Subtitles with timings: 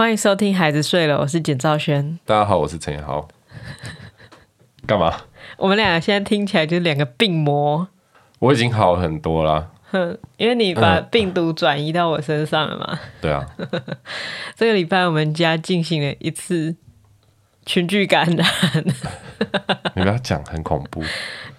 [0.00, 2.18] 欢迎收听《孩子睡了》，我是简兆轩。
[2.24, 3.28] 大家好，我是陈彦豪。
[4.88, 5.14] 干嘛？
[5.58, 7.86] 我们两个现在听起来就是两个病魔。
[8.38, 9.70] 我已经好很多了。
[9.90, 12.98] 哼，因为你把病毒转移到我身上了嘛。
[13.20, 13.46] 对啊。
[14.56, 16.74] 这个礼拜我们家进行了一次
[17.66, 18.46] 群聚感染。
[19.94, 21.04] 你不要讲很恐怖。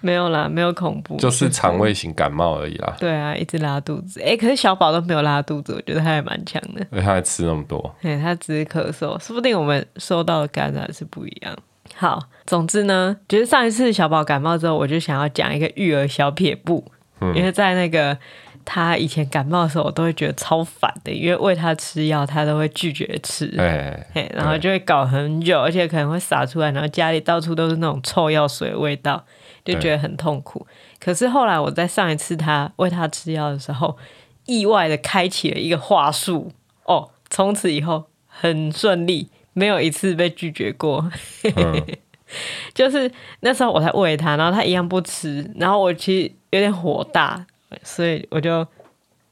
[0.02, 2.94] 没有啦，没有恐怖，就是肠胃型感冒而已啦。
[2.98, 4.20] 对啊，一直拉肚子。
[4.20, 6.80] 哎，可是小宝都没有拉肚子，我觉得他还蛮强的。
[6.90, 7.94] 因为他还吃那么多。
[8.02, 11.56] 对，他只是咳嗽，说不定我们收到的感染是不一样。
[11.94, 16.84] 好，总之呢，就是上一次小宝感冒之后，我就想要讲一个育儿小撇步，
[17.20, 18.16] 嗯、因为在那个
[18.64, 29.22] 他以前感冒的时候，我都会觉得超烦的，因为喂他吃药，他都会拒绝吃，哎，然后就会搞很久，而且可能会洒出来，然后家里到处都是那种臭药水的味道。
[29.64, 30.66] 就觉得很痛苦，
[30.98, 33.96] 可是后来我在上一次他喂他吃药的时候，
[34.46, 36.50] 意外的开启了一个话术
[36.84, 41.08] 哦，从此以后很顺利，没有一次被拒绝过。
[41.54, 41.80] 嗯、
[42.74, 43.08] 就是
[43.40, 47.46] 那时候我才喂他，然后他一样不吃，然后我其实有点火大，
[47.84, 48.66] 所以我就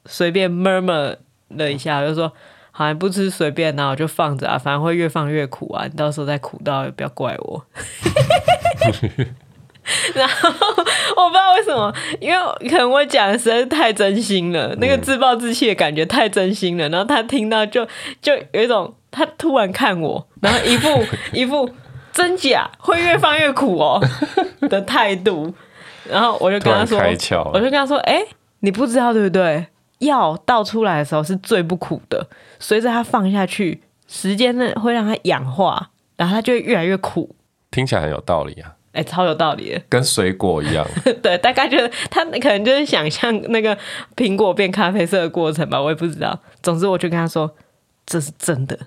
[0.05, 1.17] 随便 murmur
[1.49, 2.31] 了一下，我就说
[2.71, 7.65] 好像不吃随便，然后我就放着啊，反正会越放越苦啊，你到时候再苦到也不要怪我。
[10.13, 16.87] 然后我不知道为什么，因为可能我讲的实在是太真心了，那个自暴自弃的感觉太真心了。
[16.89, 17.87] 然后他听到就
[18.21, 20.87] 就有一种，他突然看我，然后一副
[21.33, 21.69] 一副
[22.13, 23.99] 真假会越放越苦哦
[24.69, 25.53] 的态度。
[26.09, 26.99] 然后我就跟他说，
[27.53, 28.21] 我就跟他说，哎，
[28.59, 29.67] 你不知道对不对？
[29.99, 32.27] 药倒出来的时候是最不苦的，
[32.59, 37.35] 随着它放下去，时间呢会让它氧化，然后它就会越来越苦。
[37.69, 38.73] 听起来很有道理啊。
[38.93, 40.85] 哎、欸，超有道理的，跟水果一样。
[41.23, 43.77] 对，大概就是他可能就是想象那个
[44.17, 46.37] 苹果变咖啡色的过程吧，我也不知道。
[46.61, 47.55] 总之，我就跟他说
[48.05, 48.77] 这是真的，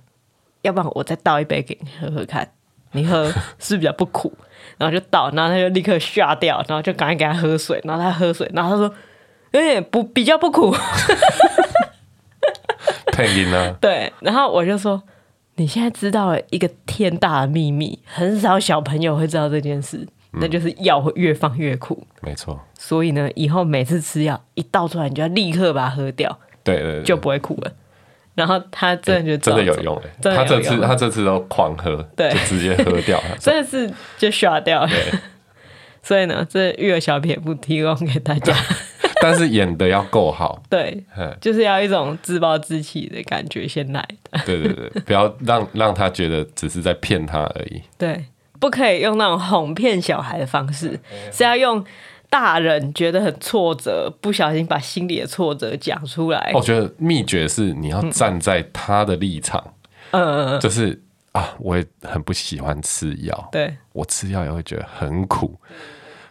[0.60, 2.50] 要不然我再倒一杯给你喝喝看，
[2.92, 4.32] 你喝是比较不苦。
[4.76, 8.94] 然后就倒，然后他就立刻吓掉，然后就赶紧给他喝水，然后他喝水，然后他说
[9.52, 10.74] 有点不比较不苦。
[13.12, 13.74] 配音呢？
[13.80, 15.02] 对，然后我就说。
[15.56, 19.98] 你现在知道了一个天大的秘密，很少小朋友会知道这件事，
[20.32, 22.04] 嗯、那就是药会越放越苦。
[22.22, 22.60] 没错。
[22.76, 27.72] 所以呢，以后每次吃药一倒出来，你就要立刻把它喝掉，对对，对，就不会苦了。
[28.34, 33.88] 然后他真的就真的有用，他这次他这次都狂喝，对，就直接喝掉， 真的是
[34.18, 34.82] 就刷掉。
[34.82, 34.90] 了。
[36.02, 38.52] 所以呢，这育儿小撇步提供给大家。
[39.24, 41.02] 但是演的要够好， 对，
[41.40, 44.38] 就是要一种自暴自弃的感觉先来的。
[44.44, 47.80] 对对对，不要让让他觉得只是在骗他而已。
[47.96, 48.26] 对，
[48.60, 51.00] 不可以用那种哄骗小孩的方式，
[51.32, 51.82] 是要用
[52.28, 56.50] 大人觉得很挫折，不小心把心里的挫折讲出来。
[56.52, 59.72] 我觉得秘诀是你要站在他的立场，
[60.10, 61.00] 嗯，就是
[61.32, 65.58] 啊，我也很不喜欢吃药，对，我吃药也会觉得很苦，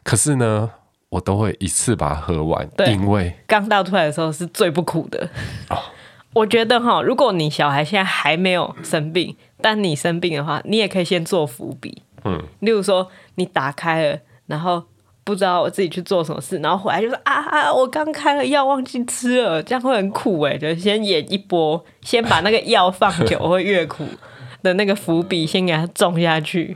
[0.04, 0.70] 可是呢。
[1.14, 5.30] 我都会一次把它喝完，对，因为刚倒出来的时候是最不苦的。
[5.70, 5.78] 哦，
[6.34, 12.02] 我觉得哈，如果你小孩现在还没有生病，但你生病的话，你也可以先做伏笔。
[12.24, 14.82] 嗯，例如说你打开了，然后
[15.24, 24.04] 不知道我自己去做什么事，然后回来就说啊啊，我刚开了药忘记吃了，这样会很苦哎，就先演一波，先把那个药放久 会越苦
[24.64, 26.76] 的那个伏笔先给他种下去。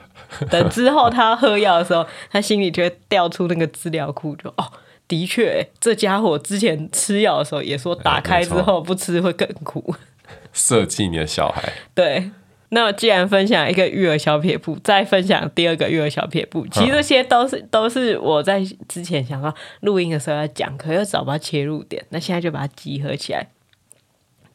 [0.52, 4.72] 等之后他喝药的时候，他心里就会调出那个资料库，就哦，
[5.08, 9.96] 的确，这家伙之前吃药的时候也说，打开之后不吃会更苦。
[10.52, 11.72] 设计你的小孩。
[11.96, 12.30] 对，
[12.70, 23.48] 那我既然分享一个育儿小撇步，再分享第二个育儿小撇步，其实这些都是都是我在之前想到录音的时候要讲，可又找不到切入点，那现在就把它集合起来。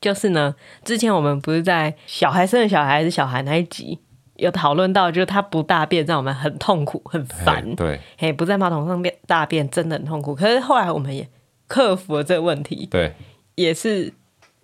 [0.03, 0.55] 就是呢，
[0.85, 3.99] 之前我们不是在小孩生的小孩还是小孩那一集。
[4.37, 7.77] 有讨论到，就是他不大便让我们很痛苦、很烦。
[7.77, 10.35] 对，嘿，不在马桶上面大便真的很痛苦。
[10.35, 11.29] 可是后来我们也
[11.69, 12.89] 克服了这个问题。
[12.91, 13.15] 对，
[13.55, 14.13] 也是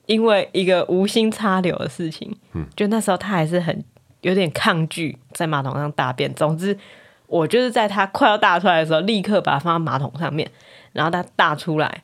[0.06, 2.36] 因为一个无心插柳的事情。
[2.54, 3.84] 嗯，就那时候他还是很
[4.22, 6.34] 有点抗拒在马桶上大便。
[6.34, 6.76] 总之，
[7.28, 10.50] 我就是在他快要大出来的时候，立刻把它放在马桶上面。
[10.92, 12.02] 然后他大出来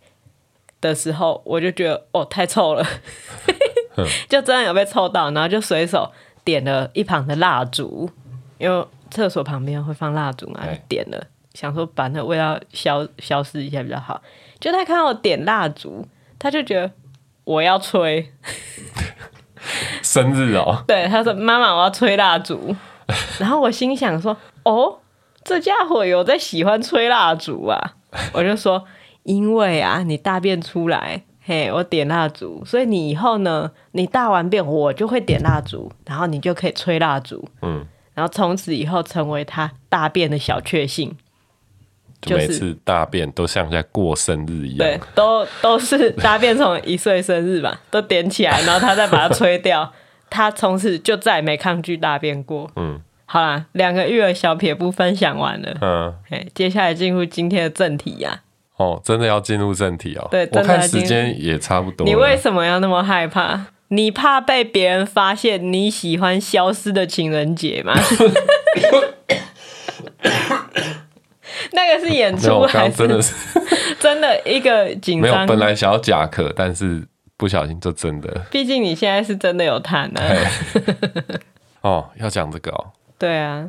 [0.88, 2.86] 的时候，我就觉得哦，太臭了，
[4.28, 6.12] 就真的有被臭到，然后就随手。
[6.44, 8.10] 点了一旁的蜡烛，
[8.58, 14.20] 因为厕所旁边会放蜡烛嘛，就点了，想说把那味道消消失一下比较好。
[14.60, 16.06] 就他看到我点蜡烛，
[16.38, 16.90] 他就觉得
[17.44, 18.30] 我要吹
[20.02, 20.84] 生日哦。
[20.86, 22.76] 对，他说：“妈妈，我要吹蜡烛。
[23.40, 24.98] ”然后我心想说：“哦，
[25.44, 27.94] 这家伙有在喜欢吹蜡烛啊？”
[28.34, 28.84] 我就说
[29.24, 37.84] ：“因为啊，你大便出来。”嘿，我点蜡烛，所以你以后呢，你大完便我就会点蜡烛，然后你就可以吹蜡烛，嗯，
[38.14, 41.14] 然后从此以后成为他大便的小确幸。
[42.22, 49.92] 就每次大便都像在过生日一样，对，都都是大便从一岁生日吧， 都点起来，然后他再把它吹掉，
[50.30, 52.70] 他从此就再也没抗拒大便过。
[52.76, 58.40] 嗯，好啦，两个育儿小撇步分享完了，嗯，哎，接下来进入今天的正题呀。
[58.76, 60.28] 哦，真的要进入正题哦。
[60.30, 62.06] 对，我看时间也差不多。
[62.06, 63.66] 你为什么要那么害怕？
[63.88, 67.94] 你怕被别人发现你喜欢消失的情人节吗？
[71.72, 73.34] 那个是演出还是真的是
[74.00, 75.32] 真的一个紧张？
[75.32, 77.06] 没有，本来想要假咳，但是
[77.36, 78.28] 不小心就真的。
[78.50, 80.20] 毕竟你现在是真的有痰呢。
[81.82, 82.86] 哦，要讲这个哦。
[83.18, 83.64] 对啊，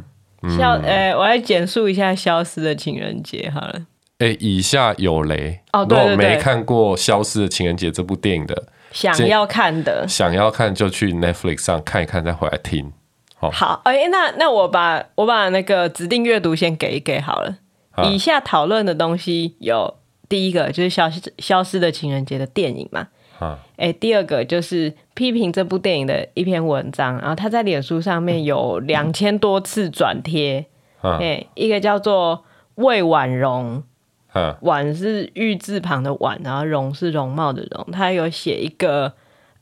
[0.57, 3.81] 消呃、欸，我来简述一下《消失的情人节》好了。
[4.19, 5.85] 以下有雷哦。
[5.85, 12.93] 对对对，如果没看过《消失的情人节》这部电影的，想要看的，想要看就去 Netflix 上看一看，再回来听。
[13.41, 17.57] 哦、好，哎、欸，那那我把我把那个指定阅读先给一给好了。
[18.03, 19.95] 以下讨论的东西有
[20.27, 23.07] 第一个就是消失消失的情人节的电影嘛，
[23.39, 30.65] 啊，哎，第二个就是批评这部电影的一篇文章，然后他在脸书上面有 两千多次转贴，
[31.01, 32.43] 哎，一个叫做
[32.75, 33.83] 魏婉容，
[34.61, 39.13] 婉是玉字旁的碗，然后容是容貌的容，他有写一个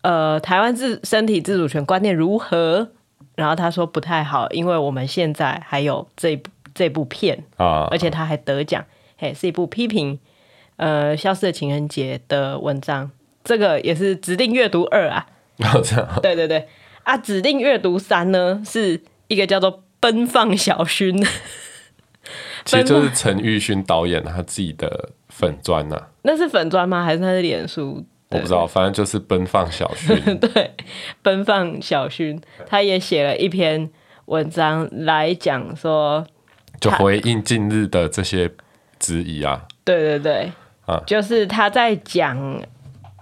[0.02, 2.90] 呃台湾自身体自主权观念如何，
[3.36, 6.50] 然后他说不太好，因为我们现在还有这部。
[6.76, 8.84] 这部片啊，而且他还得奖，
[9.16, 10.18] 嘿，是一部批评
[10.78, 13.12] 呃消失的情人节的文章。
[13.44, 15.28] 这个也是指定阅读二啊，
[15.62, 16.10] 哦、这样。
[16.24, 16.68] 对对对。
[17.04, 21.24] 啊，指定阅读三呢是一个叫做奔放小薰，
[22.66, 26.08] 其实就是陈玉勋导演他自己的粉砖呐、啊。
[26.22, 27.04] 那是粉砖吗？
[27.04, 28.06] 还是他的脸书？
[28.30, 30.40] 我不知道，反正就是奔放小薰。
[30.40, 30.72] 对，
[31.22, 33.90] 奔放小薰，他也写了一篇
[34.26, 36.26] 文章来讲说。
[36.80, 38.52] 就回应近日的这些
[39.00, 40.52] 质疑啊，对对对，
[40.86, 42.62] 啊，就是他在讲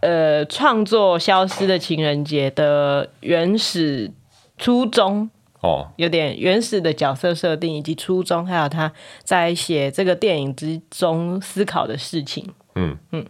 [0.01, 4.09] 呃创作《消失的情人节》的原始
[4.57, 5.29] 初衷
[5.61, 8.91] 哦，有点原始的角色设定以及初衷，还有他
[9.23, 12.53] 在写这个电影之中思考的事情。
[12.75, 13.25] 嗯嗯，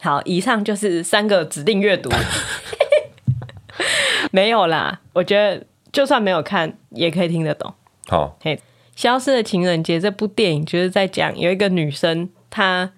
[0.00, 2.10] 好，以上就是三个指定阅读，
[4.30, 7.74] 没有啦，我觉得就算没有看也可以听得懂。
[8.08, 8.60] 好，嘿。
[8.94, 12.90] 消失的情人节这部电影就是在讲有一个女生，她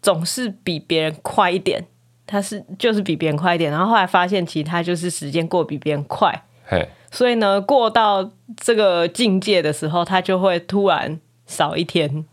[0.00, 1.84] 总是比别人快一点，
[2.24, 12.24] 她是就是比别人快一点，然后后来发现其实她就是时间过比别人快，嘿，所以呢，过到这个境界的时候，他就会突然少一天，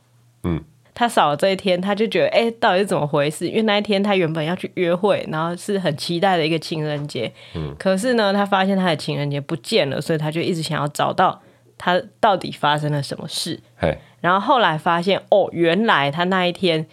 [0.43, 0.63] 嗯，
[0.93, 3.47] 他少了这一天，他就觉得哎，到底是怎么回事？
[3.47, 11.41] 因为那一天他原本要去约会，然后是很期待的一个情人节，嗯，可是呢，他发现他的情人节不见了，所以他就一直想要找到。
[11.77, 13.59] 他到底发生了什么事.
[14.21, 16.87] 然后后来发现，哦，原来他那一天，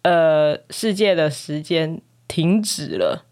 [0.00, 3.26] 呃，世界的时间停止了。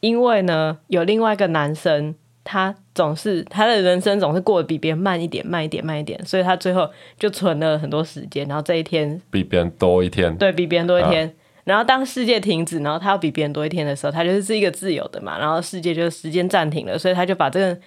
[0.00, 6.88] 因为呢，有另外一个男生，他总是他的人生总是过得比别人慢一点，慢一点，慢一点，所以他最后
[7.18, 11.26] 就存了很多时间，然后这一天比别人多一天，对，比别人多一天。
[11.26, 11.32] 啊、
[11.64, 17.78] 然后当世界停止，然后他要比别人多一天的时候，他就是一个自由的嘛，然后世界就是时间暂停了，所以他就把这个。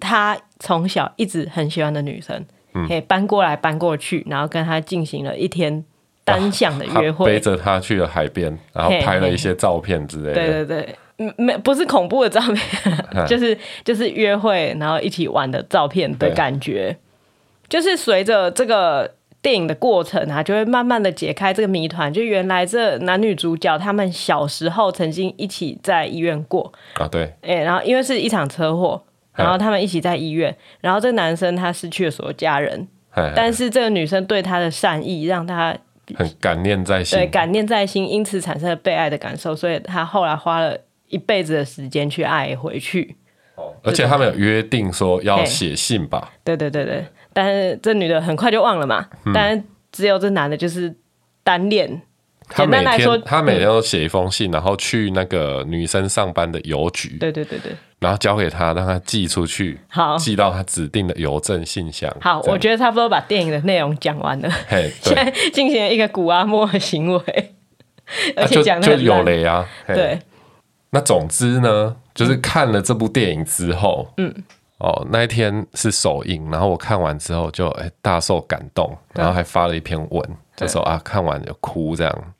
[0.00, 5.84] 他从小一直很喜欢的女生，嗯，可以搬过来搬过去，然后跟他进行了一天
[6.24, 10.32] 单向的约会，背着他去了海边，然后拍了一些照片之类的。
[10.32, 10.94] 对对对，
[11.36, 12.58] 没不是恐怖的照片，
[13.26, 16.96] 就是就是约会，然后一起玩的照片的感觉。
[17.68, 22.12] 就是随着这个电影的过程啊，就会慢慢的解开这个谜团。
[22.12, 29.02] 就原来这男女主角他们小时候曾经一起在医院过啊，对，哎，然后因为是一场车祸。
[29.34, 32.86] 然后他们一起在医院，然后这个男生他失去了所有家人，
[33.34, 35.74] 但是这个女生对他的善意让他
[36.14, 40.76] 很感念在心，对，感念在心，因此产生了被爱的感受，所以他后来花了
[41.12, 43.16] 一辈子的时间去爱回去。
[43.84, 46.32] 而且他们有约定说要写信吧？
[46.42, 50.92] 对对对对，但是这女的很快就忘了嘛，嗯、但是只有这男的就是
[51.44, 52.02] 单恋。
[52.48, 62.14] 他每天他每天都写一封信，然后去那个女生上班的邮局，对对对对，然后交给他，让他寄出去，好，寄到他指定的邮政信箱。
[62.20, 67.54] 好，我觉得差不多把电影的内容讲完了，嘿，现在进行了一个古阿莫的行为，
[68.36, 70.18] 而且讲的就有雷啊，对。
[70.92, 74.32] 那总之呢，就是看了这部电影之后，嗯。
[74.78, 82.34] 哦，那一天是首映，然后我看完之后就哎大受感动，然后还发了一篇文，就说啊看完就哭这样，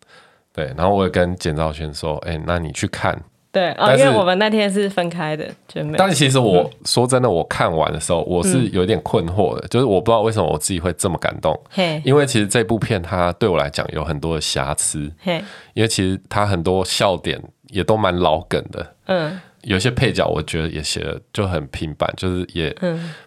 [0.53, 3.17] 对，然后我也跟简兆轩说，哎、欸，那你去看。
[3.53, 5.97] 对，哦，因为我们那天是分开的，就没有。
[5.99, 11.55] 但其实我、嗯、说真的，我看完的时候，我是有点困惑的，嗯、就是我不知道为什么我自己会这么感动。
[11.69, 15.13] 嘿，因为其实这部片它对我来讲有很多的瑕疵。
[15.23, 15.45] 嘿，
[15.75, 18.95] 因为其实它很多笑点也都蛮老梗的。
[19.05, 22.75] 嗯，有些配角我觉得也写的就很平板，就是也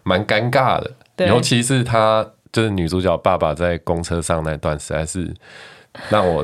[0.01, 0.91] 蛮尴尬的。
[1.17, 5.31] 嗯、尤其是他就是女主角爸爸在公车上那段，实在是
[6.09, 6.43] 让我。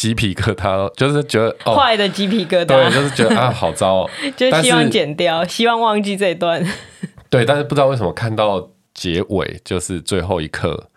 [0.00, 6.66] 鸡皮疙瘩，就是觉得坏的鸡皮疙瘩，对，就是觉得啊，好糟哦， 就希望剪掉，希望忘记这一段。
[7.28, 10.88] 对，但是不知道为什么看到结尾，就是最后一刻，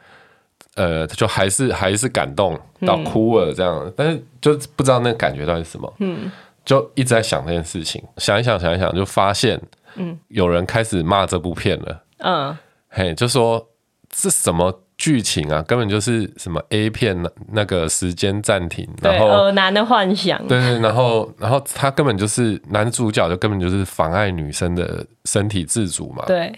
[0.75, 6.31] 呃，就还是还是感动到哭了这样，但是就不知道那个感觉到底是什么，嗯，
[6.63, 9.61] 就一直在想这件事情，想一想，想一想，就发现，
[9.95, 12.57] 嗯，有人开始骂这部片了，嗯，
[12.87, 13.67] 嘿，就说
[14.15, 14.79] 是什么。
[15.03, 26.23] 剧情啊，根本就是什么 A 片那那个时间暂停，然后恶男的幻想，对对，然后然后他根本就是男主角，就根本就是妨碍女生的身体自主嘛。
[26.25, 26.53] 对。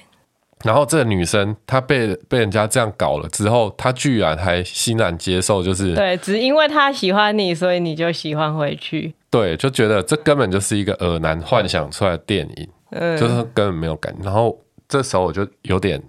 [0.63, 9.15] 然后这个女生她被被人家这样搞了之后，她居然还欣然接受，就是对，只因为她喜欢你，所以你就喜欢回去。
[9.31, 14.23] 对，就觉得这根本就是一个耳男幻想出来的电影，嗯，就是根本没有感觉。
[14.23, 14.55] 然后
[14.87, 15.99] 这时候我就有点。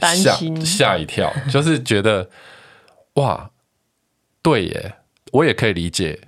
[0.00, 2.28] 吓吓一跳， 就是觉得
[3.14, 3.50] 哇，
[4.42, 4.94] 对耶，
[5.32, 6.18] 我也可以理解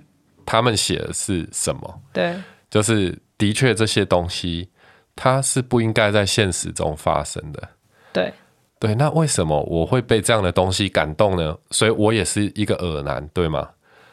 [0.45, 2.01] 他们写的是什么。
[2.11, 2.35] 对，
[2.69, 4.69] 就是的确这些东西，
[5.15, 7.69] 它是不应该在现实中发生的。
[8.11, 8.33] 对
[8.79, 11.57] 对，那为什么我会被这样的东西感动呢？
[11.71, 13.69] 所以我也是一个耳男，对吗？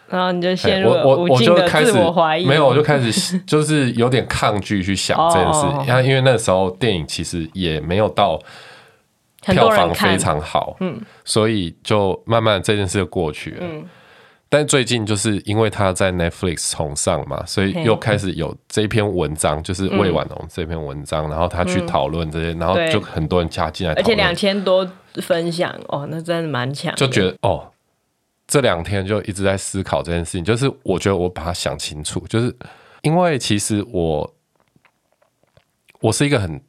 [0.09, 2.45] 然后你就陷入了无尽的自我怀疑。
[2.45, 5.67] 没有，我就开始 就是有点抗拒去想这件事。
[5.89, 8.41] 因为因为那时候电影其实也没有到。
[9.43, 13.59] 票房非常好，嗯，所以就慢慢这件事就过去了。
[13.63, 13.89] 嗯，
[14.51, 26.95] 但最近就是因为他在 Netflix 重上嘛，所以又开始有这篇文章，就是魏婉龙这篇文章，然后他去讨论这些，然后就很多人加进来，而且两千多分享哦，那真的蛮强。
[26.95, 27.71] 就觉得哦，
[28.47, 32.55] 这两天就一直在思考这件事情，就是我觉得我把它想清楚，就是
[33.01, 34.35] 因为其实我
[36.01, 36.61] 我是一个很。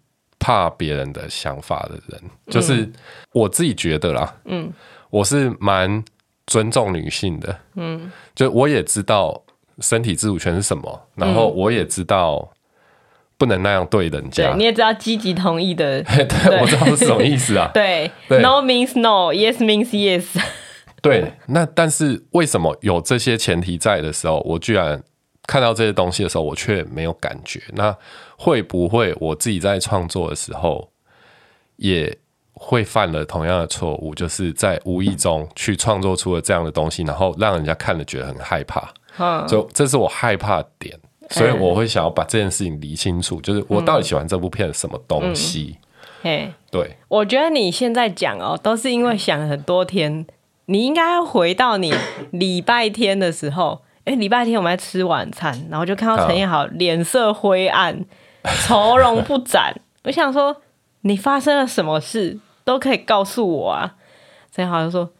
[0.41, 2.91] 怕别人的想法的人，就是
[3.31, 4.35] 我自己觉得啦。
[4.45, 4.73] 嗯，
[5.11, 6.03] 我是蛮
[6.47, 7.55] 尊重女性的。
[7.75, 9.43] 嗯，就我也知道
[9.79, 12.51] 身体自主权是什么，然后我也知道
[13.37, 14.49] 不能那样对人家。
[14.49, 17.69] 对，你也知道积极同意的， 对，我知道是什么意思啊。
[17.73, 20.25] 对，No means no，Yes means yes。
[21.03, 25.03] 对，那但是为什么有这些前提在的时候，我居然
[25.51, 27.61] 看到这些东西的时候，我却没有感觉？
[27.73, 27.93] 那
[28.37, 30.89] 会不会我自己在创作的时候
[31.75, 32.17] 也
[32.53, 38.93] 会犯了同样的错误，就是在无意中去创作出了这样的东西，然后让人家看了觉得很害怕。
[39.17, 40.97] 嗯，就这是我害怕的点，
[41.31, 45.75] 所以我会想要把这件事情理清楚，就是我到底喜欢这部片什么东西。
[46.21, 50.25] 嘿，对，我觉得你现在讲哦，都是因为想很多天，
[50.67, 51.93] 你应该要回到你
[52.31, 58.05] 礼拜天的时候，哎，礼拜天我们在吃晚餐，然后就看到陈彦豪脸色灰暗。
[58.65, 60.63] 愁容不展，我想说，
[61.01, 63.95] 你发生了什么事都可以告诉我啊。
[64.51, 65.11] 陈彦豪就说，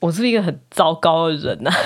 [0.00, 1.76] 我是一个很糟糕的人呐、啊，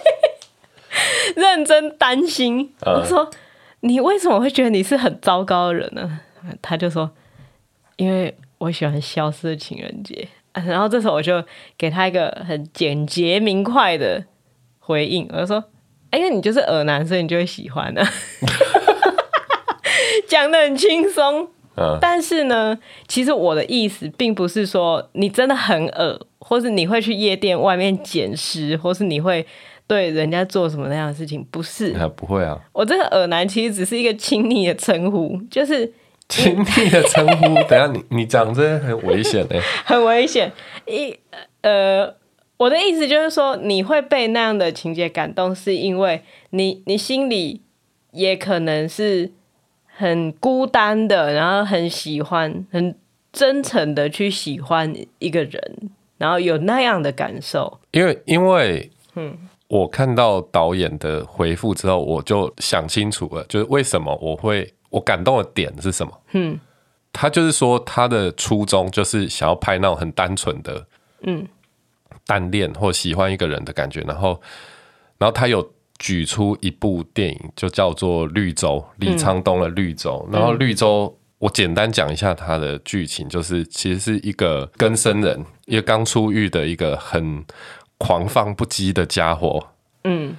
[1.36, 2.72] 认真担心。
[2.86, 3.30] 我说，
[3.80, 6.20] 你为什么会觉得你是很糟糕的人呢？
[6.62, 7.10] 他就说，
[7.96, 10.26] 因为我喜欢消失的情人节。
[10.54, 11.44] 然后这时候我就
[11.76, 14.24] 给他一个很简洁明快的
[14.90, 15.62] 回应，我就说，
[16.10, 18.08] 哎，因为你就是耳男，所以你就会喜欢的、啊。
[20.28, 22.78] 讲的很轻松，嗯，但是呢，
[23.08, 29.44] 其实我的意思并不是说你真的很恶，或是你会去夜店外面捡尸，或是你会
[29.86, 31.92] 对人家做什么那样的事情，不是？
[31.96, 32.58] 啊，不会啊。
[32.72, 35.90] 我这个耳男其实只是一个亲昵的称呼，就是
[36.28, 37.54] 亲昵的称呼。
[37.68, 40.52] 等下你你讲这很危险哎， 很危险。
[40.86, 41.16] 一
[41.62, 42.14] 呃，
[42.60, 47.62] 我的意思就是说，你会被那样的情节感动，是因为你你心里
[48.12, 49.32] 也可能是。
[50.02, 52.96] 很孤单的，然后很喜欢，很
[53.30, 57.78] 真诚的去喜欢一个人，然后有那样的感受。
[57.90, 59.36] 因为，因为，嗯，
[59.68, 66.18] 我看到导演的回复之后，我就想清楚了，就是为什么我会我感动的点是什么？
[66.32, 66.58] 嗯，
[67.12, 70.86] 他就是说他的初衷就是想要拍那种很单纯的，
[71.24, 71.46] 嗯，
[72.30, 74.40] 单恋或喜欢一个人的感觉，然后，
[75.18, 75.60] 然后他有。
[76.02, 80.26] 举出一部电影，就叫做《绿洲》，李沧东的《绿洲》。
[80.32, 87.44] 然后《绿洲》，我简单讲一下它的剧情，就是其实是一个更生人，一个刚出狱的一个很
[87.98, 89.62] 狂放不羁的家伙，
[90.04, 90.34] 嗯，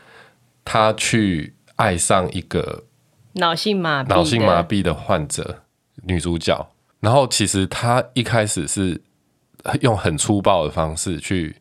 [0.65, 2.85] 他去爱上一个
[3.33, 5.61] 脑性麻脑性麻痹的患者
[6.07, 6.71] 女主角，
[7.01, 8.99] 然后其实他一开始是
[9.81, 11.55] 用很粗暴的方式去，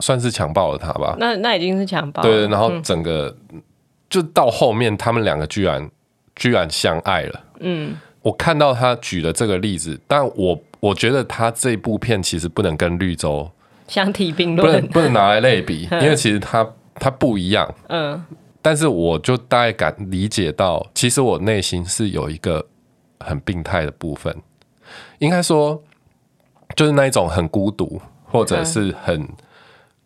[0.00, 1.16] 算是强暴了他吧？
[1.18, 3.62] 那那已经是强暴了，对，然后整个、嗯、
[4.08, 5.90] 就到后面，他们两个居然
[6.34, 13.50] 居然相爱了，嗯，我看到他举的这个例子，但我我觉得他这部片其实不能跟绿洲。
[13.88, 17.74] 相提并论，不能不能拿来类比， 因为其实他他不一样。
[17.88, 18.24] 嗯，
[18.62, 22.64] 但是我就大概感理解到，其实我内心是有一个
[23.20, 24.34] 很病态的部分，
[25.18, 25.82] 应该说
[26.76, 29.28] 就是那一种很孤独，或者是很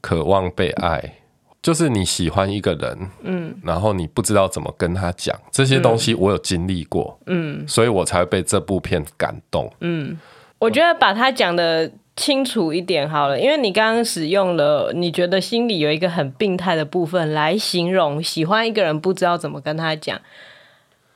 [0.01, 1.15] 渴望被爱，
[1.63, 9.73] 就是你喜欢一个人，嗯，然后你不知道怎么跟他讲这些东西，我有经历过，嗯，所以我才会被这部片感动。
[9.81, 10.19] 嗯，
[10.59, 11.91] 我觉得把它讲的。
[12.19, 20.19] 清楚一点好了，因为你刚刚使用了你觉得心里有一个很病态的部分来形容喜欢一个人不知道怎么跟他讲，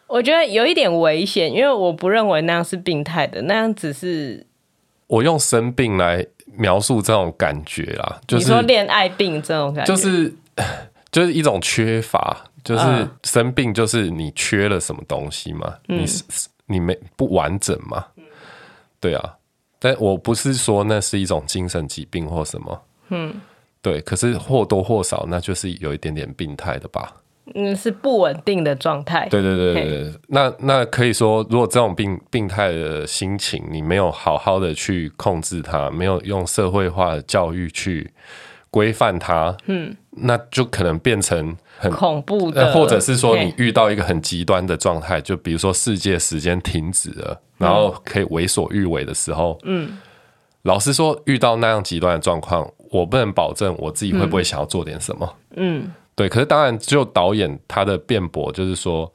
[0.09, 4.47] 我觉得有一点危险，因为我不认为那样是病态的，那样只是
[5.11, 6.25] 我用生病来
[6.57, 10.33] 描述这种感觉啦，就是你说恋爱病这种感觉，就是
[11.11, 16.07] 就是一种缺乏，就是生病就是你缺了什么东西嘛，嗯、你
[16.67, 18.07] 你没不完整嘛，
[19.01, 19.35] 对啊。
[19.81, 23.35] 但我不是说那是一种精神疾病或什么，嗯，
[23.83, 27.13] 对，可是或多或少那就是有一点点病态的吧，
[27.55, 38.11] 嗯，是不稳定的状态，对对对对对，那那可以说，如果这种病病态的心情你没有好好的去控制它，没有用社会化的教育去
[38.71, 47.41] 规范它，嗯，那就可能变成很恐怖的，或者是说你遇到一个很极端的状态，就比如说世界时间停止了。
[47.61, 49.99] 然后可以为所欲为的时候，嗯，
[50.63, 56.29] 老实说，遇到那样极端的状况，我不能保证我自己会不会想要做点什么，嗯，对。
[56.29, 59.11] 可是当然，就导演他的辩驳就是说，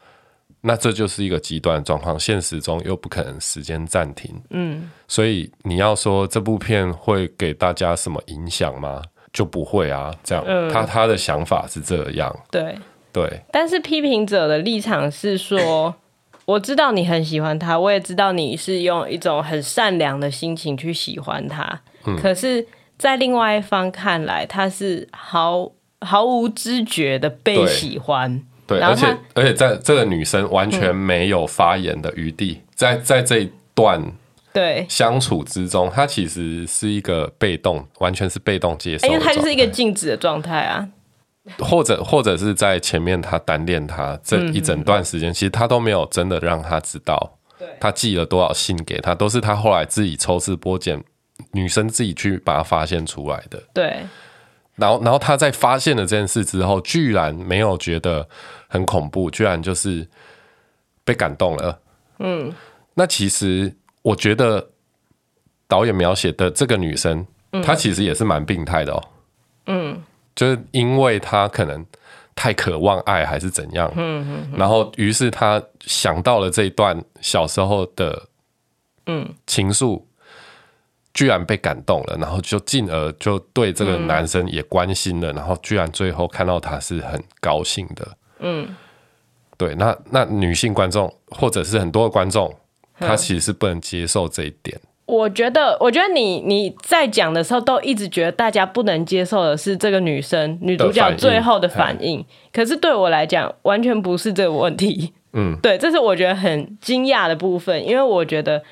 [0.61, 9.01] 那这就是一个极端状况，现实中又不可能时间暂停，嗯，所以你要说这部片会给大家什么影响吗？
[9.31, 12.75] 就不会啊，这样，嗯，他他的想法是这样，对
[13.11, 13.41] 对。
[13.51, 15.93] 但是批评者的立场是说。
[16.45, 21.81] 我知道你很喜欢他，我也知道你是用一种很善良的心情去喜欢他。
[22.05, 22.63] 嗯，可是，
[22.99, 25.67] 在另外一方看来，他是毫
[26.05, 28.41] 毫无知觉的被喜欢。
[28.67, 34.01] 对，而且而且在这个女生完全没有发言的余地，嗯，在在这一段
[34.53, 40.87] 对相处之中，她其实是一个被动，完全是被动接受，因为她就是一个静止的状态啊。
[41.59, 47.37] 或者或者是在前面他单恋他这一整段时间，其实他都没有真的让他知道，
[47.79, 51.03] 他寄了多少信给他，都是他后来自己抽丝剥茧，
[51.51, 53.61] 女生自己去把他发现出来的。
[53.75, 53.95] 对，
[54.75, 58.27] 然后然后他在发现了这件事之后，居然没有觉得
[58.67, 60.07] 很恐怖，居然就是
[61.03, 61.79] 被感动了。
[62.19, 62.53] 嗯，
[62.93, 64.69] 那其实我觉得
[65.67, 67.25] 导演描写的这个女生，
[67.63, 69.03] 她其实也是蛮病态的哦。
[69.67, 70.01] 嗯。
[70.35, 71.85] 就是因为她可能
[72.35, 73.89] 太渴望爱，还是怎样，
[74.53, 78.21] 然后于是她想到了这一段小时候的
[79.47, 80.03] 情愫，
[81.15, 88.07] 居然被感动了，然后就进而就对这个男生也关心了，然后居然最后看到他是很高兴的，
[88.39, 88.75] 嗯，
[89.57, 92.53] 对，那那女性观众或者是很多的观众，
[92.99, 94.77] 他其实是不能接受这一点。
[95.05, 101.97] 我觉得，我觉得你你在讲的时候，都一直觉得大家不能接受的是这个女生女主角最后的反应。
[101.97, 105.13] 反应可是对我来讲，完全不是这个问题。
[105.33, 108.63] 嗯，对，这是我觉得很惊讶的部分，因为我觉得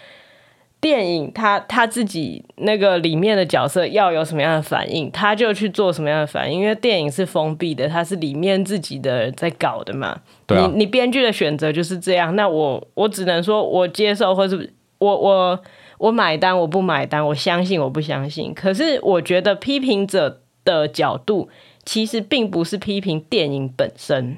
[0.84, 6.60] 电影他他自己那个里面的角色要有什么样的反应，他就去做什么样的反应。
[6.60, 10.20] 因为电影是封闭的，它是里面自己的人在搞的嘛。
[10.46, 10.68] 对啊。
[10.68, 15.60] 你你编剧的选择就是这样，那我我只能说我接受，或是我我。
[16.00, 18.54] 我买单，我不买单，我相信，我不相信。
[18.54, 21.48] 可是我觉得批评者的角度
[21.86, 24.36] 其实并不是批评电影本身，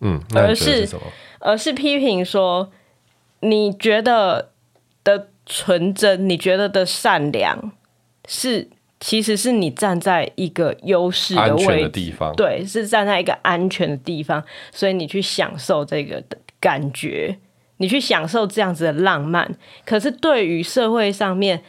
[0.00, 0.88] 嗯，而是
[1.40, 2.70] 而是批评说
[3.40, 4.50] 你觉得
[5.02, 7.72] 的纯真，你觉得的善良，
[8.28, 8.68] 是
[9.00, 17.38] 其实是你站在一个优势的位置的地方，对，是站在一个安全的地方，所以你去享受这个的感觉。
[17.80, 19.54] 你去享受这样子的浪漫，
[19.86, 21.62] 可是对于社会上面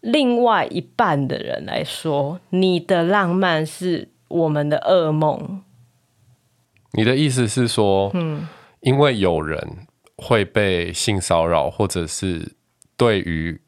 [0.00, 5.62] 另外一半的人来说，你的浪漫是我们的噩梦。
[6.92, 8.48] 你的意思是说，嗯，
[8.80, 12.52] 因为有人会被性骚扰，或者是
[13.02, 13.60] 对于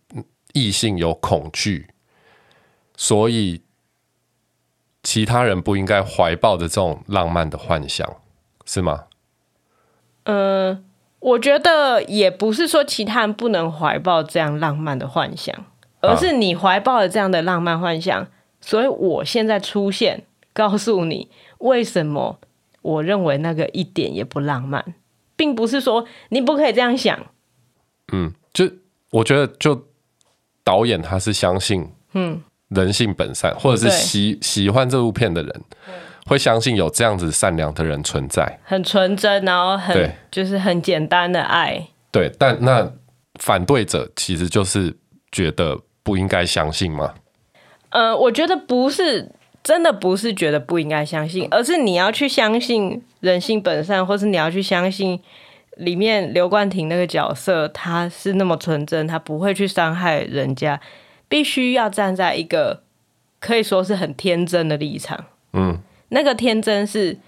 [0.52, 1.88] 异性有恐惧，
[2.96, 3.62] 所以
[5.02, 8.08] 其他人不应该怀抱着这种浪漫的幻想，
[8.64, 9.06] 是吗？
[10.22, 10.84] 嗯、呃，
[11.18, 15.52] 我觉得也不是说其他人不能怀抱这样浪漫的幻想，
[16.00, 18.28] 而是你怀抱了这样的浪漫幻想，啊、
[18.60, 22.38] 所以我现在出现，告诉你为什么
[22.82, 24.94] 我认为那个一点也不浪漫，
[25.34, 27.18] 并不是说你不可以这样想。
[28.12, 28.70] 嗯，就
[29.14, 29.80] 我觉得，就
[30.62, 32.42] 导演他是相信，嗯。
[32.70, 35.62] 人性本善，或者是喜喜欢这部片的人，
[36.26, 41.86] 会相信有这样子善良的人存在，很纯真，然后很就是很简单的爱。
[42.10, 42.90] 对，但那
[43.38, 44.96] 反对者其实就是
[45.30, 47.14] 觉得不应该相信吗？
[47.90, 49.30] 呃，我觉得不是，
[49.62, 55.20] 真的不是觉得不应该相信，而是你要去相信人性本善，或是你要去相信
[55.76, 60.80] 里面刘冠廷那个角色他是那么纯真，他不会去伤害人家。
[61.26, 62.82] 必须要站在一个
[63.40, 65.78] 可以说是很天真的立场，嗯，
[66.10, 67.18] 那个天真是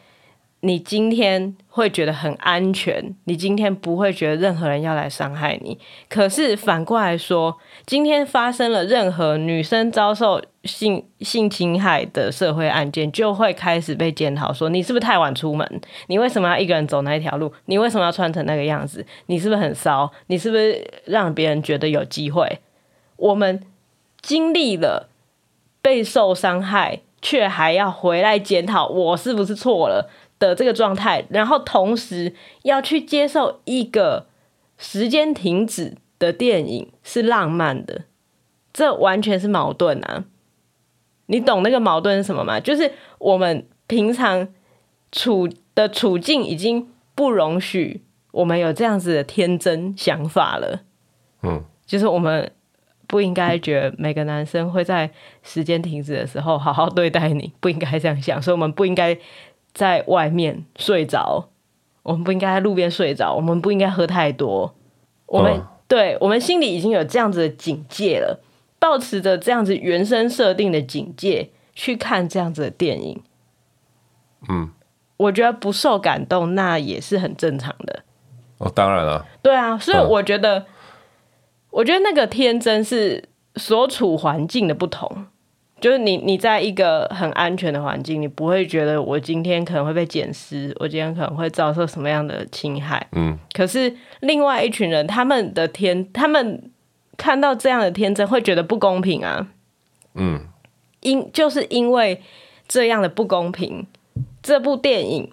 [0.60, 5.78] 你今天会觉得很安全，你今天不会觉得任何人要来伤害你。
[6.08, 15.80] 可是反过来说，今天发生了任何女生遭受性性侵害的社会案件，就会开始被检讨，说你是不是太晚出门？
[16.06, 17.52] 你为什么要一个人走那一条路？
[17.66, 19.04] 你为什么要穿成那个样子？
[19.26, 20.10] 你是不是很骚？
[20.28, 22.58] 你是不是让别人觉得有机会？
[23.16, 23.62] 我们。
[24.22, 25.08] 经历了
[25.80, 34.26] 被受伤害，却还要回来检讨我是不是错了的这个状态，然后同时要去接受一个
[34.78, 38.02] 时间停止的电影是浪漫的，
[38.72, 40.24] 这完全是矛盾啊！
[41.26, 42.60] 你懂那个矛盾是什么吗？
[42.60, 44.48] 就是我们平常
[45.10, 50.82] 处的处境已经不容许我们有这样子的天真想法了。
[51.42, 52.52] 嗯，就是我们。
[53.08, 55.08] 不应该觉得每个男生会在
[55.44, 58.42] 时间停止的时候好好对待你，不应该这样想。
[58.42, 59.16] 所以，我们不应该
[59.76, 61.50] 在外面睡着，
[62.02, 64.74] 我们不应该在路边睡着，我们不应该喝太多。
[65.26, 68.40] 我们、哦、对我们心里已经有这样子的警戒了，
[68.78, 73.22] 保持着这样子原生设定的警戒去看这样子的电影。
[74.48, 74.70] 嗯，
[75.18, 78.02] 我觉得不受感动，那也是很正常的。
[78.58, 79.26] 哦，当然了。
[79.42, 80.58] 对啊，所以我觉得。
[80.60, 80.66] 嗯
[81.70, 83.22] 我觉得那个天真是
[83.56, 85.26] 所处环境的不同，
[85.86, 93.06] 就是你你在一个很安全的环境，你不会觉得我今天可能会被捡尸，我今天可能会遭受什么样的侵害。
[93.12, 96.72] 嗯，可是另外一群人，他们的天，他们
[97.16, 99.46] 看到这样的天真，会觉得不公平啊。
[100.14, 100.40] 嗯，
[101.02, 102.20] 因就是因为
[102.66, 103.86] 这样的不公平，
[104.42, 105.30] 这部电影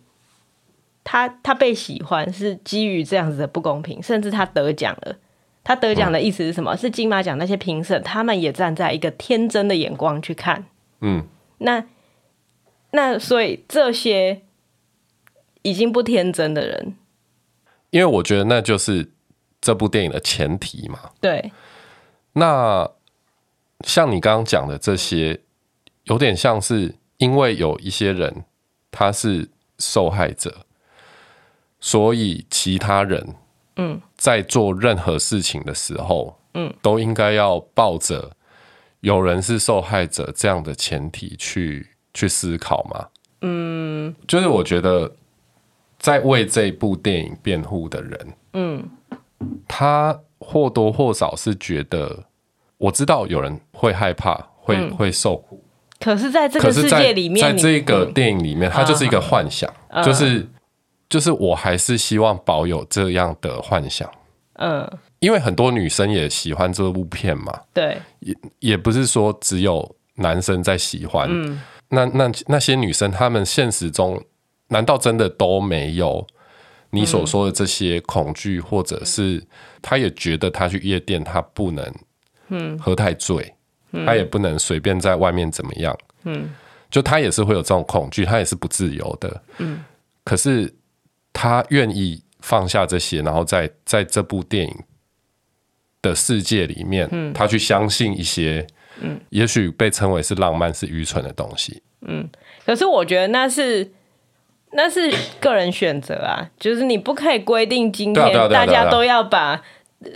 [1.03, 5.15] 他他被喜欢是基于这样子的不公平，甚至他得奖了。
[5.63, 6.73] 他得奖的意思是什么？
[6.73, 10.65] 嗯、是金马奖那些评审，他们也站在一个天真的眼光去看。
[10.99, 11.25] 嗯，
[11.59, 11.85] 那
[12.91, 14.41] 那所以这些
[15.61, 16.95] 已经不天真的人，
[17.91, 19.11] 因为我觉得那就是
[19.61, 21.11] 这部电影的前提嘛。
[21.21, 21.51] 对。
[22.33, 22.89] 那
[23.85, 25.39] 像你刚刚讲的这些，
[26.05, 28.43] 有点像是因为有一些人
[28.91, 30.65] 他是受害者，
[31.79, 33.35] 所以其他人。
[33.75, 38.31] 嗯，在做任何事情的时候，嗯，都应该要抱着
[39.01, 43.07] 有人是受害者这样的前提去去思考嘛。
[43.41, 45.11] 嗯，就是我觉得
[45.99, 48.89] 在为这部电影辩护的人，嗯，
[49.67, 52.23] 他或多或少是觉得，
[52.77, 55.61] 我知道有人会害怕，会、嗯、会受苦，
[55.99, 60.47] 可是在这个世界里面，在这个电影里面，它就是一个幻想，嗯、就是。
[61.13, 64.09] 就是我还是希望保有这样的幻想，
[64.53, 74.19] 嗯，因为很多女生也喜欢这部片嘛，对，也也不是说只有男生在喜欢，嗯，那那那些女生，她们现实中
[74.69, 76.25] 难道真的都没有
[76.89, 79.45] 你所说的这些恐惧，或者是
[79.83, 81.93] 她也觉得她去夜店，她不能，
[82.47, 83.53] 嗯，喝太醉，
[84.03, 86.49] 她也不能随便在外面怎么样，嗯，
[86.89, 89.85] 就她也是会有这种恐惧，她也是不自由的，嗯，
[90.23, 90.73] 可是。
[91.33, 94.73] 他愿意放下这些，然后在在这部电影
[96.01, 98.65] 的世界里面，嗯、他去相信一些，
[99.01, 101.81] 嗯，也许被称为是浪漫、是愚蠢的东西。
[102.01, 102.29] 嗯，
[102.65, 103.91] 可是我觉得那是
[104.73, 109.61] 那是个人选择啊，就是你不可以规定今天大家都要把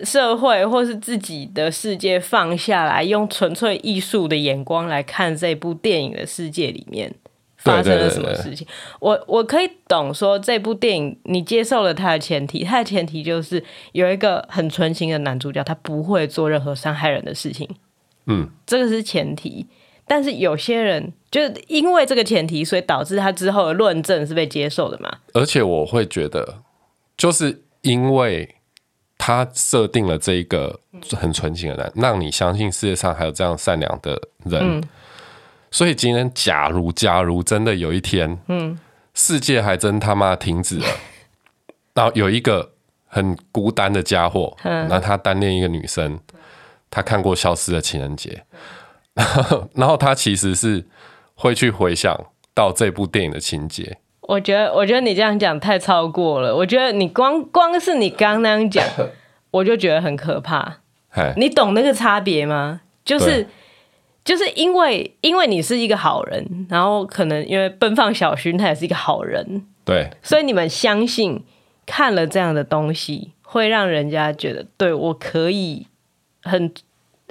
[0.04, 7.14] 社会或是自己的世界放下来，用纯粹艺术的眼光来看这部电影的世界里面。
[7.68, 8.66] 发生了什么事情？
[9.00, 17.70] 我我可以懂说这部电影你接受了它的前提，它的前提就是有一个很纯情的男主角，他不会做任何伤害人的事情。
[18.26, 19.68] 嗯，这个是前提。
[20.10, 25.18] 但是有些人就是因为这个前提，所以导致他之后的论证是被接受的嘛。
[25.34, 26.60] 而且我会觉得，
[27.18, 28.56] 就是因为
[29.18, 30.80] 他设定了这一个
[31.12, 34.12] 很纯情的人，让你相信世界上还有这样善良的
[34.46, 34.62] 人。
[34.64, 34.84] 嗯、
[35.72, 38.78] 所以今天，假如假如真的有一天，嗯，
[39.14, 40.86] 世界还真他妈停止了，
[41.94, 42.72] 然后有一个
[43.08, 46.20] 很孤单的家伙，那、嗯、他单恋一个女生，
[46.90, 48.44] 他看过《消失的情人节》。
[49.74, 50.86] 然后他其实是
[51.34, 52.16] 会去回想
[52.54, 53.98] 到这部电影的情节。
[54.22, 56.56] 我觉得，我觉得你这样讲太超过了。
[56.56, 58.86] 我觉得你光光是你刚刚那样讲，
[59.50, 60.78] 我就觉得很可怕。
[61.36, 62.82] 你懂那个差别吗？
[63.04, 63.48] 就是
[64.28, 71.42] 就是因为因为你是一个好人，然后可能因为奔放小薰他也是一个好人，对，所以你们相信
[71.86, 75.88] 看了这样的东西，会让人家觉得对我可以
[76.42, 76.70] 很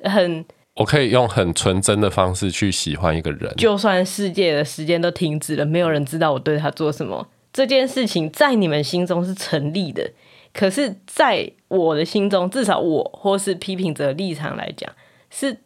[0.05, 0.43] 很。
[0.77, 10.11] 我可以用很纯真的方式去喜欢一个人，就算世界的时间都停止了，没有人知道我对他做什么，这件事情在你们心中是成立的。
[10.55, 14.91] 可是，在我的心中，至少我或是批评者立场来讲，
[15.29, 15.59] 是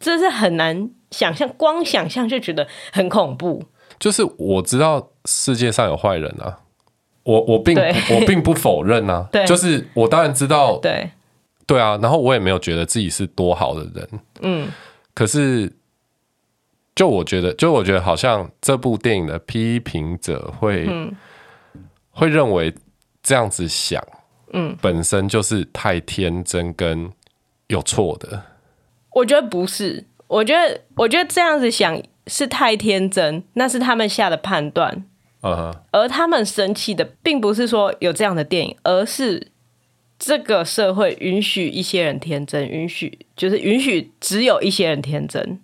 [0.00, 3.62] 这是很难想象，光想象就觉得很恐怖。
[4.00, 6.58] 就是我知道世界上有坏人啊，
[7.22, 11.10] 我我并我并不否认啊， 对，就是我当然知道，对。
[11.66, 14.08] 对啊，然后我也没有觉得自己是多好的人，
[14.40, 14.68] 嗯，
[15.14, 15.72] 可是
[16.96, 21.14] 就我觉得，就我觉得好像这部电影的批评者会、嗯、
[22.10, 22.74] 会认为
[23.22, 24.04] 这样子想，
[24.52, 27.08] 嗯，本身就是太天真跟
[27.68, 28.42] 有错的。
[29.12, 35.04] 我觉得不是，我觉得我觉得这样子想是太天真，那是他们下的判断，
[35.90, 39.48] 而他们生气的并不是说有这样的电影，而是。
[40.22, 45.58] 这个社会允许一些人天真，允许就是允许只有一些人天真。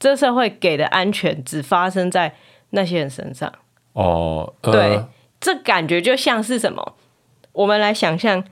[0.00, 2.34] 这社会给的安全只发生在
[2.70, 3.52] 那些人身上。
[3.92, 5.04] 哦，呃、对，
[5.40, 6.96] 这感觉就像是什么？
[7.52, 8.42] 我们来想象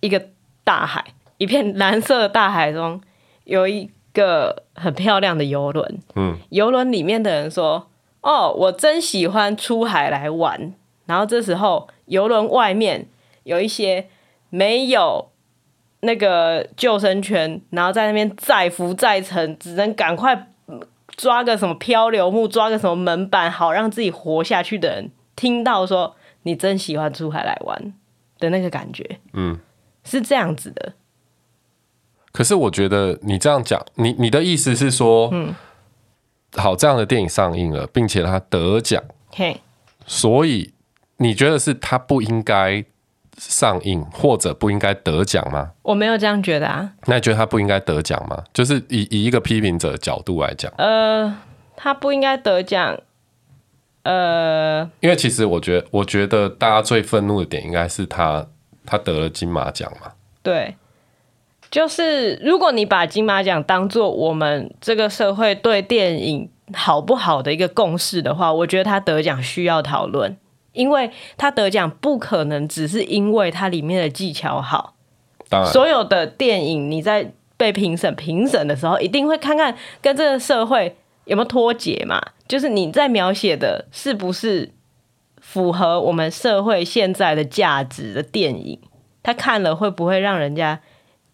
[0.00, 0.22] 一个
[0.62, 1.02] 大海，
[1.38, 3.00] 一片蓝色的大海中
[3.44, 5.98] 有一个很漂亮的游轮。
[6.14, 7.88] 嗯，游轮里面的人说
[8.22, 10.74] ：“哦，我真喜欢出海来玩。”
[11.06, 13.08] 然后这时候游轮外面
[13.44, 14.08] 有一些。
[14.48, 15.28] 没有
[16.00, 20.50] 那个救生圈，然后在那边载浮载沉，只能赶快
[21.16, 27.92] 抓个什么漂流木，抓个什么门板，好让自己活下去的人听到说你真喜欢出海来玩
[28.38, 29.58] 的那个感觉，嗯，
[30.04, 30.92] 是这样子的。
[32.36, 35.54] 可是我觉得你这样讲，你你的意思是说，嗯，
[36.54, 39.62] 好，这样的电影上映了，并且他得奖，嘿，
[40.06, 40.74] 所以
[41.16, 42.84] 你觉得是他不应该
[43.38, 45.70] 上映或者不应该得奖吗？
[45.80, 46.92] 我没有这样觉得啊。
[47.06, 48.44] 那你觉得他不应该得奖吗？
[48.52, 51.34] 就是以以一个批评者的角度来讲，呃，
[51.74, 53.00] 他不应该得奖，
[54.02, 58.46] 呃，因为其实我觉得，我觉得大家最愤怒的点应该是他
[58.84, 60.12] 他得了金马奖嘛。
[60.42, 60.76] 对，
[61.76, 70.34] 就是如果你把金马奖当做我们这个社会对电影好不好的一个共识的话，我觉得他得奖需要讨论。
[70.72, 74.94] 因为他得奖不可能只是因为它里面的技巧好，
[75.50, 84.70] 当然，所有的电影你在被评审评审的时候，一定会看看跟这个社会有没有脱节嘛，就是你在描写的是不是
[85.42, 88.78] 符合我们社会现在的价值的电影，
[89.22, 90.80] 他看了会不会让人家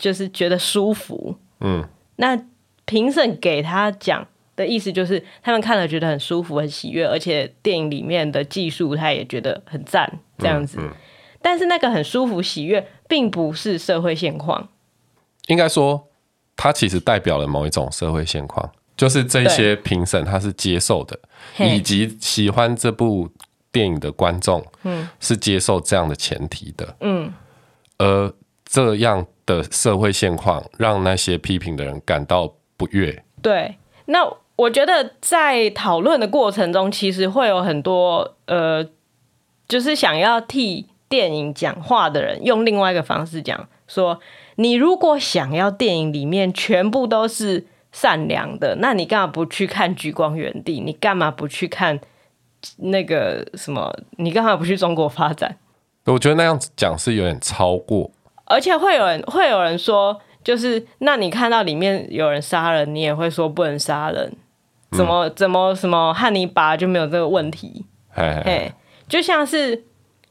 [0.02, 1.36] 就是觉得舒服？
[1.60, 1.84] 嗯，
[2.16, 2.38] 那
[2.84, 4.26] 评审给他讲。
[4.54, 10.76] 的意思就是，他们看了觉得很舒服、很喜悦，而且电影里面的技术他也觉得很赞，这样子。
[10.78, 10.94] 嗯嗯、
[11.40, 14.68] 但是那个很舒服、喜悦，并不是社会现况。
[15.46, 16.06] 应该说，
[16.54, 21.18] 它其实代表了某一种社会现况，就是这些评审他是接受的，
[21.58, 23.30] 以及喜欢这部
[23.72, 27.32] 电影的观众，嗯，是接受这样的前提的，嗯。
[27.96, 28.34] 而
[28.72, 33.22] 这样的社会现况，让那些批评的人感到不悦。
[33.40, 34.18] 对，那。
[34.54, 38.86] 我觉得在讨论的过程中，其实会有很多呃，
[39.66, 44.20] 就是想要替电影讲话的人，用另外一个方式讲说：
[44.56, 50.80] 你如果想要电影里面全部都是善良的，那你干嘛不去看《橘光原地》？
[50.84, 51.98] 你干嘛不去看
[52.76, 53.92] 那个什么？
[54.18, 55.56] 你干嘛不去中国发展？
[56.04, 58.08] 我觉得那样子讲是有点超过，
[58.44, 64.32] 而且会有人会有人说，就是那你看到里面有人杀人，你也会说不能杀人。
[64.90, 67.86] 怎么怎么什么汉尼拔就没有这个问题？
[68.10, 68.72] 嘿，嘿，
[69.08, 69.84] 就像是，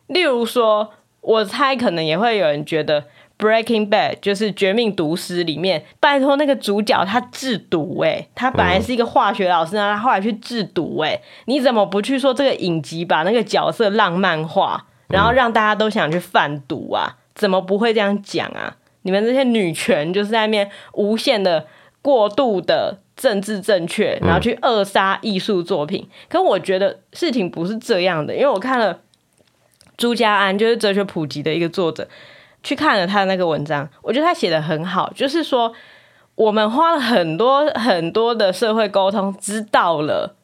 [0.06, 3.06] 例如说，我猜可能也会有人觉得
[3.39, 17.17] Breaking Bad 就是《绝命毒师》里面，拜托那个主角他制毒哎、欸，他本来是一个化学老师，那、嗯、他后来去制毒哎、欸，你怎么不去说这个影集把那个角色浪漫化，然后让大家都想去贩毒啊？
[17.41, 18.77] 怎么不会这样讲啊？
[19.01, 21.65] 你们这些女权就是在那边无限的
[22.04, 26.08] 过度的政治正确，然后去扼杀艺术作品。
[26.08, 28.99] 嗯、可我觉得事情不是这样的，因为我看了
[29.97, 32.08] 朱家安，就是哲学普及的一个作者。
[32.62, 35.73] 去看了他的那个文章，我觉得他写的很好，就是说
[36.36, 40.36] 我们花了很多很多的社会沟通，知道了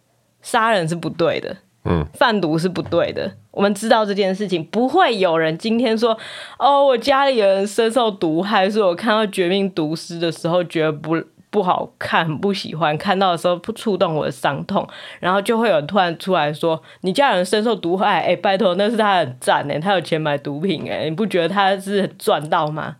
[0.41, 1.57] 杀人是不对的，
[1.87, 3.31] 嗯，贩毒是不对的。
[3.51, 6.17] 我们知道这件事情，不会有人今天说
[6.59, 11.23] 哦，我家里人深受毒害，说我看到《绝命毒师》的时候觉得不。
[11.49, 14.85] 不好看，不喜欢看到的时候不触动我的伤痛，
[15.21, 22.97] 然后就会有人突然出来说：“你家人深受毒害，哎、拜托，那是他很赞哎，他有钱买毒品哎，你不觉得他是赚到吗？”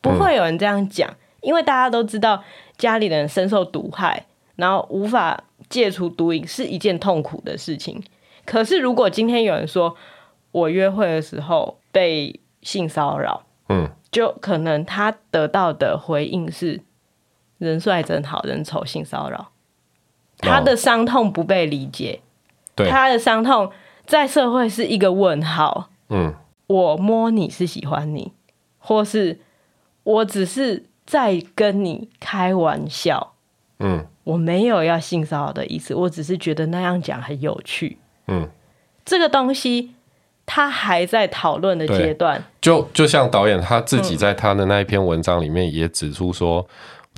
[0.00, 2.42] 不会有人这样讲，因为大家都知道
[2.78, 4.24] 家里人深受毒害，
[4.56, 8.02] 然后无法戒除毒瘾是一件痛苦的事情。
[8.44, 9.96] 可是如果今天有人说
[10.52, 16.82] 我约会的时候被性骚扰，嗯，就可能他得到的回应是。
[17.58, 19.50] 人帅真好，人丑性骚扰，
[20.38, 22.22] 他的伤痛不被理解，
[22.74, 23.70] 对，他的伤痛
[24.06, 25.90] 在社会是一个问号。
[26.08, 26.34] 嗯，
[26.68, 28.32] 我摸你是喜欢你，
[28.78, 29.40] 或是
[30.04, 33.34] 我只是在跟你开玩笑。
[33.78, 37.98] 嗯，我没有要性骚扰的意思，我只是觉得那样讲很有趣。
[38.30, 38.48] 嗯，
[39.04, 39.90] 这个东西
[40.46, 42.42] 他还在讨论的阶段。
[42.60, 46.66] 就就像导演他自己在他的那一篇文章里面也指出说。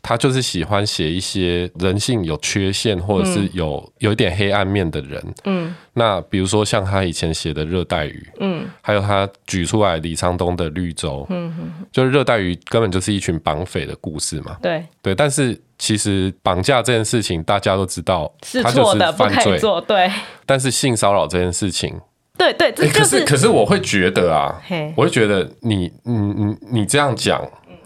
[0.04, 5.34] 他就是喜欢写一些人性有缺陷，或者是有有一点黑暗面的人。
[5.44, 14.56] 嗯，那比如说像他以前写的《热带鱼》，嗯，还有他举出来李沧东的《绿洲》，嗯哼，就是热带鱼根本就是一群绑匪的故事嘛。
[14.60, 19.80] 对对，但是其实绑架这件事情大家都知道是错的，不可以做。
[19.80, 20.08] 对，
[20.46, 22.00] 但是性骚扰这件事情，
[22.38, 24.62] 对对，这就是、欸、可是可是我会觉得啊，
[24.94, 27.42] 我会觉得你你你你这样讲。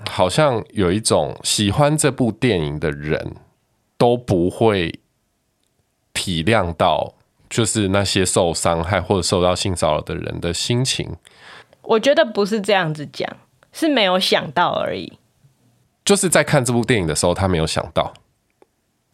[0.08, 3.34] 好像有一种喜欢这部电影的人
[3.98, 5.00] 都不会
[6.12, 7.14] 体谅到，
[7.50, 11.16] 就是那些受伤害或者受到性骚扰的人的心情。
[11.82, 13.28] 我觉得不是这样子讲，
[13.72, 15.18] 是没有想到而已。
[16.06, 18.14] 就是在看这部电影的时候，他没有想到。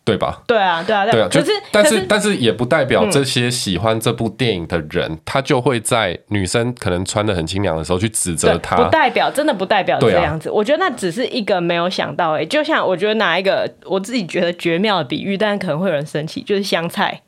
[0.04, 0.42] 对吧？
[0.48, 1.28] 对啊，对啊，对啊。
[1.30, 8.74] 可是，但是，但是也不代表这些喜欢这部电影的人，嗯、他就会在女生可能穿的很清凉的时候去指责她。
[8.74, 10.48] 不代表，真的不代表这样子。
[10.48, 12.42] 啊、我觉得那只是一个没有想到、欸。
[12.42, 17.22] 哎，就像我觉得拿一个我自己觉得绝妙的比喻，但是可能会有人生气，就是香菜。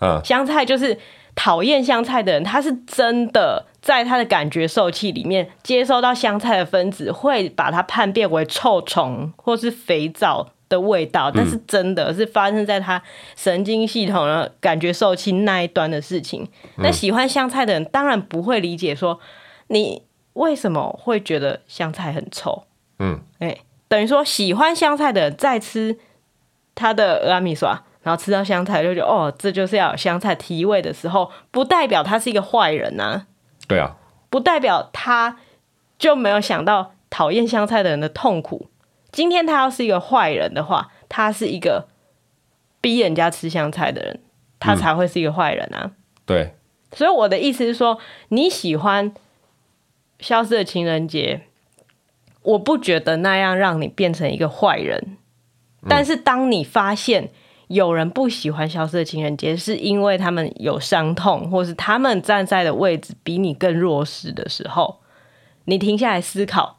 [0.00, 0.98] 嗯，香菜就是
[1.36, 10.48] 讨厌香菜的人，他是真的在他的感觉受器里面接收到香菜的分子，会把它判变为臭虫或是肥皂。
[10.68, 13.00] 的味道，但是真的是发生在他
[13.36, 16.48] 神经系统的感觉受器那一端的事情。
[16.78, 19.20] 那喜欢香菜的人当然不会理解说，
[19.68, 22.64] 你为什么会觉得香菜很臭？
[22.98, 25.96] 嗯，哎，等于说喜欢香菜的人在吃
[26.74, 27.68] 他的蚵仔面线，
[28.02, 33.26] 然后吃到香菜就觉得哦，这就是要有香菜提味的时候，不代表他是一个坏人呐。
[33.66, 33.96] 对啊，
[34.30, 35.38] 不代表他
[35.98, 38.68] 就没有想到讨厌香菜的人的痛苦。
[39.12, 41.88] 今天他要是一个坏人的话，他是一个
[42.80, 44.20] 逼人家吃香菜的人，
[44.60, 45.82] 他才会是一个坏人啊。
[45.84, 45.94] 嗯、
[46.26, 46.54] 对，
[46.92, 47.98] 所以我的意思是说，
[48.28, 49.10] 你喜欢
[50.20, 51.42] 《消失的情人节》，
[52.42, 55.16] 我不觉得那样让你变成一个坏人。
[55.88, 57.30] 但是当你发现
[57.68, 65.00] 有人不喜欢《消失的情人节》，是因为他们有伤痛，或是他们站在的位置比你更弱势的时候，
[65.64, 66.78] 你停下来思考，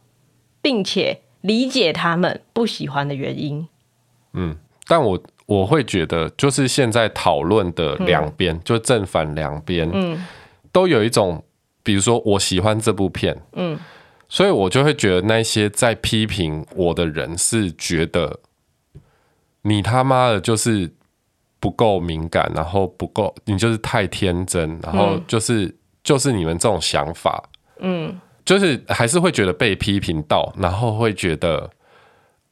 [0.62, 1.22] 并且。
[1.42, 3.66] 理解他们不喜欢的原因，
[4.34, 10.26] 嗯，但我我会觉得，就是现在讨论的两边，嗯、就正反两边，嗯，
[10.74, 11.42] 都有一种，
[11.84, 13.80] 比如说我喜欢这部片，嗯，
[14.28, 18.40] 所以我就会觉得那些在批评我的人是觉得
[19.68, 20.92] 你他妈的就是
[21.60, 27.50] 不够敏感，然后不够，你就是太天真，然后就是、嗯、就是你们这种想法，
[27.80, 28.20] 嗯。
[28.48, 31.70] 就是还是会觉得被批评到，然后会觉得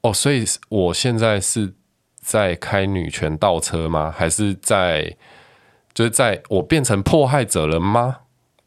[0.02, 1.74] 哦，所以我现在是
[2.20, 4.14] 在开女权倒车吗？
[4.14, 5.16] 还是在
[5.94, 8.18] 就是在我变成迫害者了吗？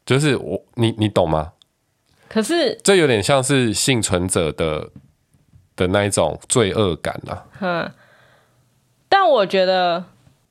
[0.07, 1.53] 就是我你你懂吗？
[2.27, 4.89] 可是这有点像是幸存者的
[5.75, 7.93] 的那一种罪恶感啊。
[9.29, 10.03] 我觉得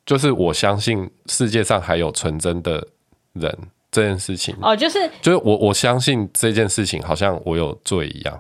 [0.06, 2.88] 就是我相信世界上还有纯真的
[3.32, 3.56] 人。
[3.90, 8.38] 这件事情哦，就是就是我我相信这件事情好像我有罪一样，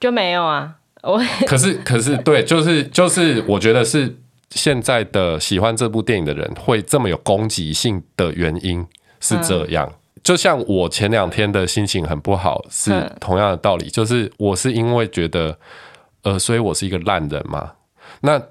[0.00, 0.74] 就没有啊。
[1.04, 4.12] 我 可是可是对，就是就是，我觉得是
[4.50, 8.84] 现在的喜欢这部电影的人会这么有攻击性的原因
[9.20, 9.88] 是这样。
[9.88, 15.56] 嗯、就像我前两天的心情很不好，是同样的道理，就是我是因为觉得，
[16.22, 17.70] 呃，所以我是一个烂人嘛。
[18.22, 18.42] 那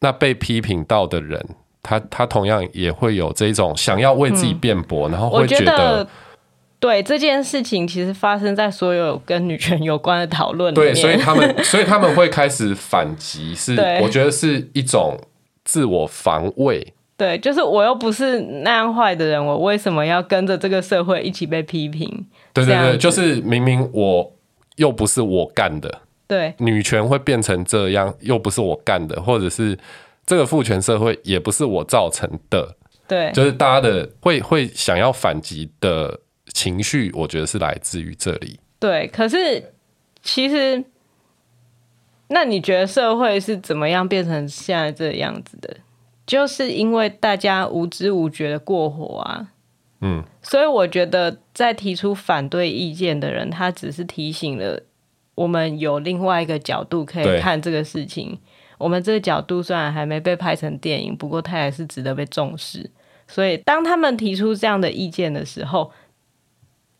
[0.00, 1.44] 那被批评到的人，
[1.82, 6.06] 他他同样也会有这种想要为自己辩驳，嗯、然后会觉得。
[6.78, 10.92] 对这件事情，其实发生在所有跟女权有关的讨论里面。
[10.92, 15.18] 对，所以他们，所以他们会开始反击，是我觉得是一种
[15.64, 16.92] 自我防卫。
[17.16, 22.26] 对，就是我又不是那样坏的人，我为什么要跟着这个社会一起被批评？
[22.52, 24.30] 对对对，就是明明我
[24.76, 29.78] 又不是我干的，对，女权会变成这样，又不是我干的，或者是
[30.24, 32.76] 这个父权社会也不是我造成的，
[33.08, 36.20] 对，就是大家的会会想要反击的。
[36.54, 38.58] 情绪，我觉得是来自于这里。
[38.78, 39.74] 对，可是
[40.22, 40.82] 其实，
[42.28, 45.76] 那你觉得社会是怎么样变成现在这样子的？
[46.24, 49.48] 就是因为大家无知无觉的过火啊。
[50.00, 54.80] 嗯，所以我觉得，在提出反对意见的人，他只是提醒了
[55.36, 58.36] 我们有另外一个角度可以看这个事情。
[58.78, 62.90] 我们这个角度虽然还没被拍成电影，不过它也是值得被重视。
[63.28, 65.90] 所以，当他们提出这样的意见的时候，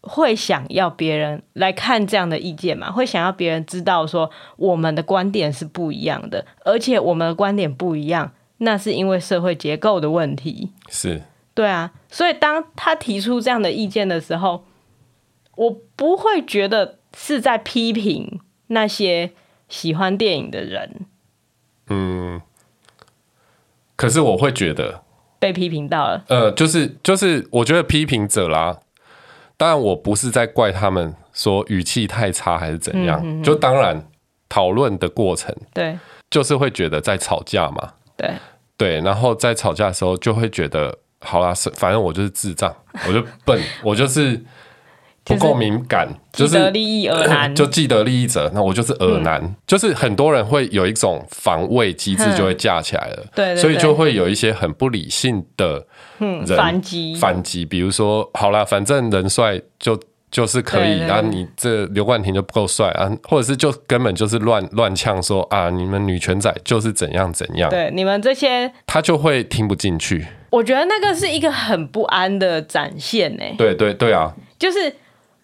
[0.00, 2.90] 会想要别人来看这样的意见嘛？
[2.90, 10.72] 会想要别人知道说我们的观点是不一样的，而且我们的观点不一样，那是因为社会结构的问题。
[10.88, 11.22] 是，
[11.54, 11.92] 对啊。
[12.08, 14.64] 所以当他提出这样的意见的时候，
[15.56, 19.32] 我不会觉得是在批评那些
[19.68, 21.06] 喜欢电影的人。
[21.88, 22.40] 嗯，
[23.96, 25.02] 可是我会觉得
[25.38, 26.24] 被批评到了。
[26.28, 28.80] 呃，就是就是，我觉得批评者啦。
[29.56, 33.20] 当然，我不是在怪他们说语气太差还是怎样。
[33.20, 34.06] 嗯、哼哼就当然
[34.48, 35.98] 讨论的过程，对，
[36.28, 37.94] 就是会觉得在吵架嘛。
[38.16, 38.30] 对
[38.76, 42.74] 对，然后在吵架的时候就会觉得，好啦，反正我就是智障，
[43.08, 44.44] 我就笨，我就是。
[45.26, 55.84] 不够敏感，就是得利益而难， 就既得利益者，那我就是耳难，嗯、就是很多人会有一种防卫机制，就会架起来了，对，对，对，所以就会有一些很不理性的
[56.20, 59.98] 人反击，反击，比如说，好啦，反正人帅就
[60.30, 70.24] 就是可以，啊，你这刘冠廷就不够帅啊，或者是就根本就是乱乱呛说啊，你们女权仔就是怎样怎样，对，你们这些他就会听不进去。
[70.50, 74.94] 我觉得那个是一个很不安的展现呢，对对对啊，就是。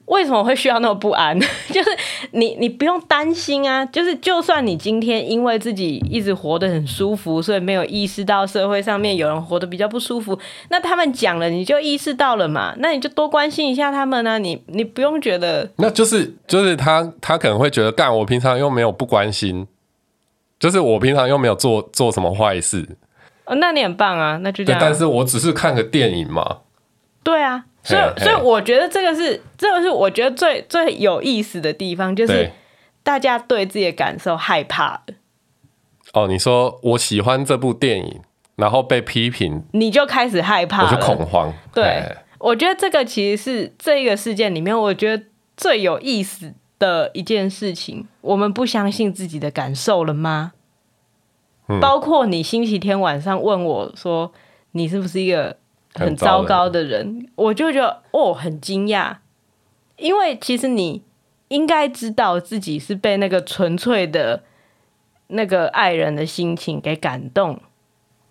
[0.06, 1.38] 为什么会需要那么不安？
[1.70, 1.90] 就是
[2.32, 3.84] 你，你不用担心啊。
[3.86, 10.38] 就是就算你今天因为自己一直活得很舒服，所以没有意识到社会上面有人活得比较不舒服，
[10.68, 12.74] 那他们讲了，你就意识到了嘛。
[12.78, 14.38] 那你就多关心一下他们呢、啊。
[14.38, 19.66] 你你不用觉得，那就是就是他他可能会觉得，干我平常又没有不关心，
[20.58, 22.96] 就是我平常又没有做做什么坏事。
[23.44, 24.80] 哦，那你很棒啊，那就这样。
[24.80, 26.58] 但是我只是看个电影嘛。
[27.22, 27.64] 对啊。
[27.84, 32.52] 所以，所以我觉得这个是，这个是我觉得最最有意思的地方，就是
[33.02, 35.02] 大家对自己的感受害怕。
[36.12, 38.20] 哦，你说我喜欢这部电影，
[38.54, 41.52] 然后被批评，你就开始害怕，我就恐慌。
[41.74, 42.04] 对，
[42.38, 45.24] 我觉得这个其实是这个事件里面，我觉得
[45.56, 48.06] 最有意思的一件事情。
[48.20, 50.52] 我们不相信自己的感受了吗？
[51.66, 54.32] 嗯，包括你星期天晚上问我说，
[54.70, 55.56] 你是不是一个？
[55.94, 59.16] 很糟糕的人，我就觉得哦，很惊讶，
[59.96, 61.02] 因为其实你
[61.48, 64.42] 应该知道自己是被那个纯粹的
[65.26, 67.60] 那个爱人的心情给感动。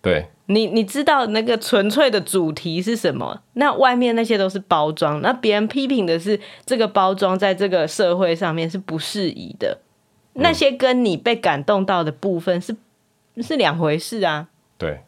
[0.00, 3.42] 对，你你知道那个纯粹的主题是什么？
[3.52, 9.78] 那外面那些都是包装，那别人批评的是这个包装在这个社会上面是不适宜的。
[10.34, 12.74] 嗯，那些跟你被感动到的部分是
[13.36, 14.48] 是两回事啊。
[14.76, 15.04] 对，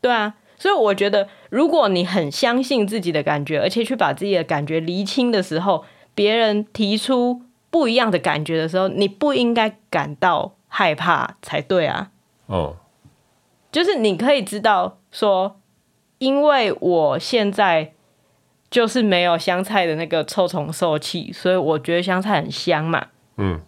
[0.00, 0.36] 对啊。
[0.58, 5.84] 所以我觉得，如果你很相信自己的感觉，而且去把自己的感觉厘清的时候，
[6.14, 12.10] 别人提出不一样的感觉的时候，你不应该感到害怕才对啊。
[12.46, 12.76] 哦，
[13.70, 15.60] 就是你可以知道说，
[16.18, 17.92] 因为我现在
[18.70, 23.06] 就是没有香菜的那个臭虫受气，所以我觉得香菜很香嘛。
[23.36, 23.60] 嗯，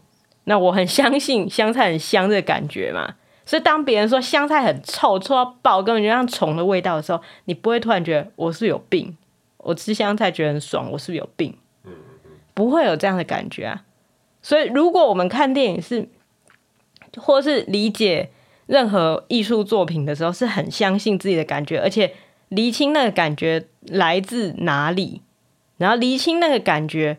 [0.44, 3.14] 那我很相信香菜很香的感觉嘛。
[3.50, 9.16] 所以，当别人说香菜很臭，臭到爆，根本就像虫的味道的时候，你不会突然觉得我是有病。
[9.56, 11.52] 我吃香菜觉得很爽，我是不有病？
[12.54, 13.82] 不会有这样的感觉啊。
[14.40, 16.08] 所以，如果我们看电影是，
[17.16, 18.30] 或是理解
[18.66, 22.14] 任何艺术作品的时候，是很相信自己的感觉，而且
[22.50, 25.22] 厘清那个感觉来自哪里，
[25.76, 27.18] 然后厘清那个感觉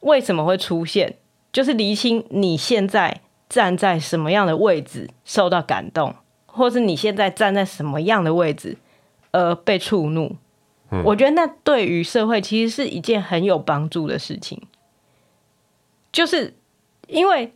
[0.00, 1.16] 为什么会出现，
[1.50, 6.14] 就是厘清你现在站在什么样的位置受到感动，
[6.46, 8.78] 或是你现在站在什么样的位置
[9.32, 10.36] 而被触怒。
[10.90, 14.62] 嗯，我觉得那对于社会其实是一件很有帮助的事情，
[16.10, 16.54] 就是
[17.08, 17.52] 因为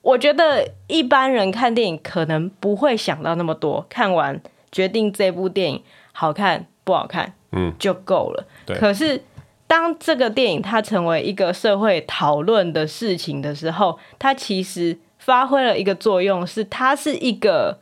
[0.00, 4.40] 我觉得一般人看电影可能不会想到那么多，看完
[4.70, 5.82] 决定这部电影
[6.12, 8.46] 好看不好看，嗯，就够了。
[8.66, 8.76] 对。
[8.78, 9.22] 可是
[9.66, 17.78] 当这个电影它成为一个社会讨论的事情的时候，它其实发挥了一个作用，是它是一个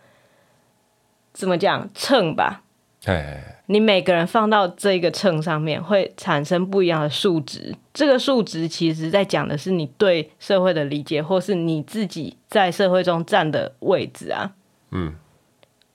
[1.33, 2.63] 怎么讲秤吧？
[3.05, 3.57] 哎。
[3.67, 7.73] 你每个人放到这个秤上面，会产生不一样的数值。
[7.95, 14.55] 这个数值其实在讲的是你对社会的理解，或是你自己在社会中站的位置啊。
[14.91, 15.15] 嗯，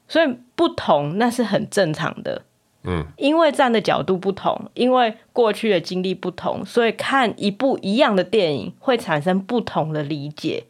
[0.08, 2.44] 所以不同那是很正常的。
[2.86, 10.64] 嗯，因为站的角度不同，因为过去的经历不同，所以看一部一样的电影会产生不同的理解，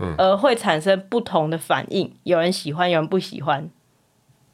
[0.00, 2.12] 嗯，而会产生不同的反应。
[2.24, 3.68] 有人喜欢，有人不喜欢，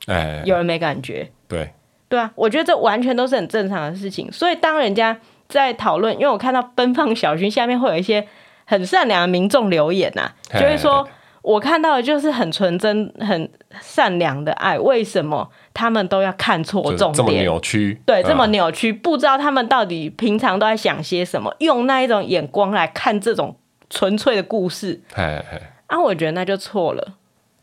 [0.06, 1.72] 哎，有人没感觉，对。
[2.08, 4.30] 对啊，我觉得这完全都是很正常的事情。
[4.30, 5.18] 所以当人家
[5.48, 8.24] 在讨论，因为我看到奔放小军下面会有一些
[8.64, 11.04] 很善良的民众留言呐、啊，就会说
[11.42, 17.14] 我看到的就是很纯真、很善良的爱，为什么他们都要看错重点？
[17.14, 18.00] 这么扭曲？
[18.06, 23.56] 对，这么扭曲，不知道他们到底平常都在想些什么，用那一种眼光来看这种
[23.90, 25.00] 纯粹的故事。
[25.14, 27.16] 哎哎啊，我觉得那就错了。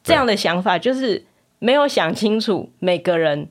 [0.04, 1.26] 这样的想法就是
[1.60, 3.50] 没有想清楚每个人。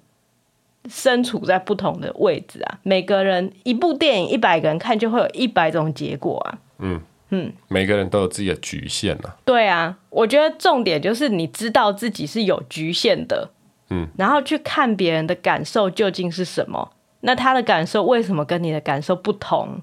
[0.88, 6.58] 身处在不同的位置啊，每个人一部电影，一百个人看就会有一百种结果啊。
[6.80, 9.36] 嗯嗯，每个人都有自己的局限啊。
[9.44, 13.48] 对啊，我觉得重点就是你知道自己是有局限的，
[13.90, 19.80] 嗯，然后去看别人的感受究竟是什么，那他的感受为什么跟你的感受不同？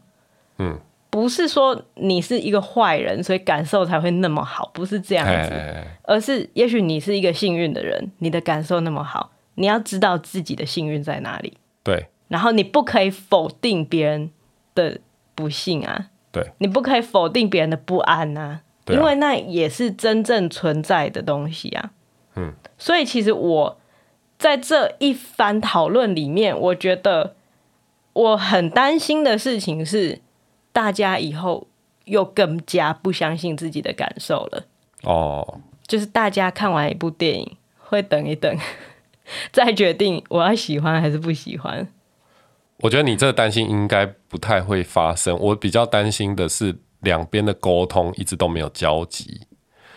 [0.58, 0.78] 嗯，
[1.10, 5.54] 不是说你是一个坏人，所以感受才会那么好，不是这样子，
[6.04, 9.32] 而是也许你是一个幸运的人，你的感受那么好。
[9.56, 12.08] 你要知道自己的幸运在哪里，对。
[12.30, 14.30] 然后你不可以否定别人
[14.74, 15.00] 的
[15.36, 16.52] 不幸啊，对。
[16.60, 21.92] 你不可以否定别人的不安啊，啊，因为那也是真正存在的东西啊。
[22.36, 22.54] 嗯。
[22.78, 23.78] 所以其实我
[24.38, 27.36] 在这一番讨论里面，我觉得
[28.14, 30.22] 我很担心的事情是，
[30.80, 31.68] 大家以后
[32.06, 34.64] 又更加不相信自己的感受了。
[35.04, 35.60] 哦。
[35.86, 38.58] 就是大家看完一部电影会等一等。
[39.52, 41.86] 再决定我要喜欢还是不喜欢。
[42.78, 45.38] 我觉得你这个担心应该不太会发生。
[45.38, 49.42] 我比较担心的是两边的沟通一直都没有交集。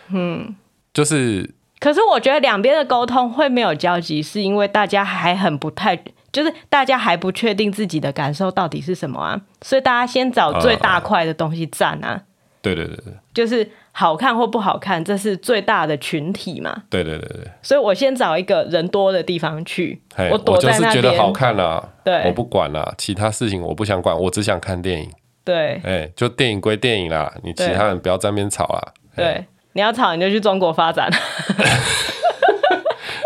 [0.09, 0.57] 嗯，
[0.93, 1.55] 就是。
[1.79, 6.03] 可是我觉得两边的沟通会没有交集，是因为大家还很不太，
[6.33, 12.15] 就是大家还不确定自己的感受到底是什么啊，所以大家先找最大块的东西站啊。
[12.15, 12.25] 嗯，
[12.63, 13.71] 对对对对，就是。
[13.95, 16.85] 好看或不好看，这是最大的群体嘛？
[16.89, 17.47] 对对对对。
[17.61, 20.89] 所以我先找一个人多的地方去，我躲在那边。
[20.89, 25.11] 我就是觉得好看啦，对，我不管啦，其他事情我不想管，我只想看电影。
[25.45, 28.81] 对，哎，就电影归电影啦，你其他人不要在那边吵啦。
[29.15, 31.11] 对，你要吵你就去中国发展。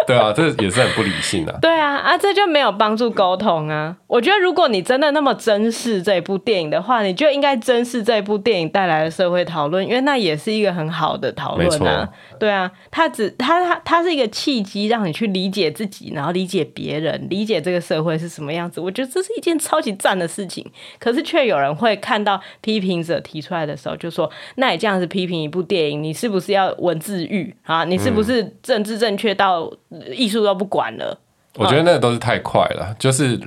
[0.07, 1.59] 对啊，这也是很不理性的。
[1.61, 3.97] 对啊，啊，这就没有帮助沟通啊。
[4.07, 12.09] 我觉得，如果你真的那么珍视这部电影的话，你就应该珍视这部电影带来的社会讨论，因为那也是一个很好的讨论啊。
[12.39, 18.81] 对啊，它只它它它是一个契机，让你去理解自己，然后理解别人，理解这个社会是什么样子。
[18.81, 20.65] 我觉得这是一件超级赞的事情。
[20.99, 27.85] 可是却有人会看到批评者提出来的时候，就说：“那你这样子批评一部电影，你是不是要文字狱啊？
[27.85, 29.73] 你是不是政治正确到？”
[30.15, 31.19] 艺术都不管了，
[31.57, 33.41] 我觉得那个都是太快了，嗯、就是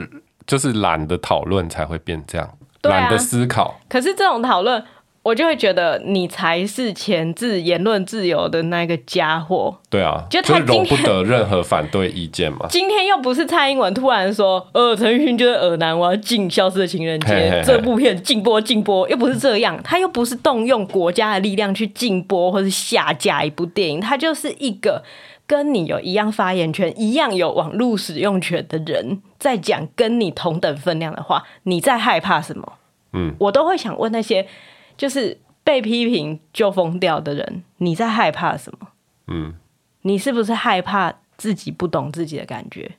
[0.48, 2.50] 就是懒得讨论才会变这样，
[2.84, 3.80] 懒、啊、得思考。
[3.88, 4.84] 可是这种讨论，
[5.22, 9.78] 我就会觉得你才是前置言论自由的那个家伙。
[9.90, 12.66] 对啊，就他容不得任何反对意见嘛。
[12.72, 17.34] 今天又不是蔡英文突然说，呃，陈奕迅就是恶男，我要禁《消失的情人节》
[17.64, 25.04] 这部片禁播禁播，又不是这样，他又不是动用国家的力量去禁播或是下架一部电影，他就是一个。
[25.50, 32.74] 跟你有一样发言权、一样有网络使用权的人，在讲跟你同等分量的话，你在害怕什么？
[33.14, 34.48] 嗯，我都会想问那些
[34.96, 38.90] 就是被批评就疯掉的人，你在害怕什么？
[39.26, 39.56] 嗯，
[40.04, 42.92] 你是不是害怕自己不懂自己的感觉？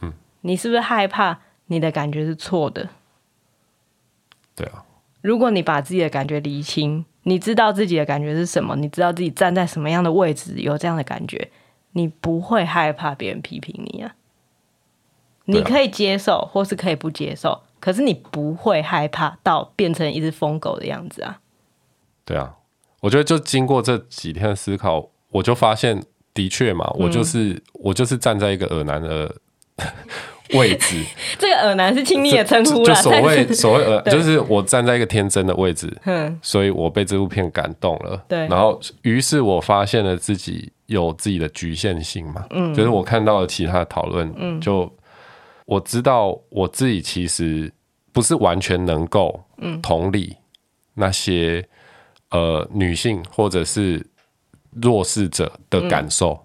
[0.00, 2.88] 嗯，你是不是害怕你的感觉是错的？
[4.54, 4.86] 对啊，
[5.20, 7.04] 如果你把自己的感觉厘清。
[7.28, 8.76] 你知道自己的感觉是什么？
[8.76, 11.50] 你知道自己站在什么样的位置，有这样的感觉，
[11.90, 14.14] 你不会害怕别人批评你啊。
[15.46, 21.40] 你可以接受，或是可以不接受，可是你不会害怕到变成一只疯狗的样子啊。
[22.24, 22.54] 对啊，
[23.00, 26.00] 我觉得就经过这几天的思考，我就发现，
[26.32, 29.34] 的确嘛，我就是、嗯、我就是站在一个恶男的
[30.54, 31.02] 位置。
[31.38, 38.22] 这个耳男是亲昵的称呼啦，就所谓所谓耳，就是我站在一个天真的位置，嗯，所以我被这部片感动了。
[38.28, 44.90] 对，然后于是我发现了自己有自己的局限性嘛，嗯，就是我看到了其他的讨论，嗯，就
[45.64, 47.72] 我知道我自己其实
[48.12, 49.40] 不是完全能够
[49.82, 50.36] 同理
[50.94, 51.66] 那些
[52.30, 54.06] 呃女性或者是
[54.80, 56.38] 弱势者的感受，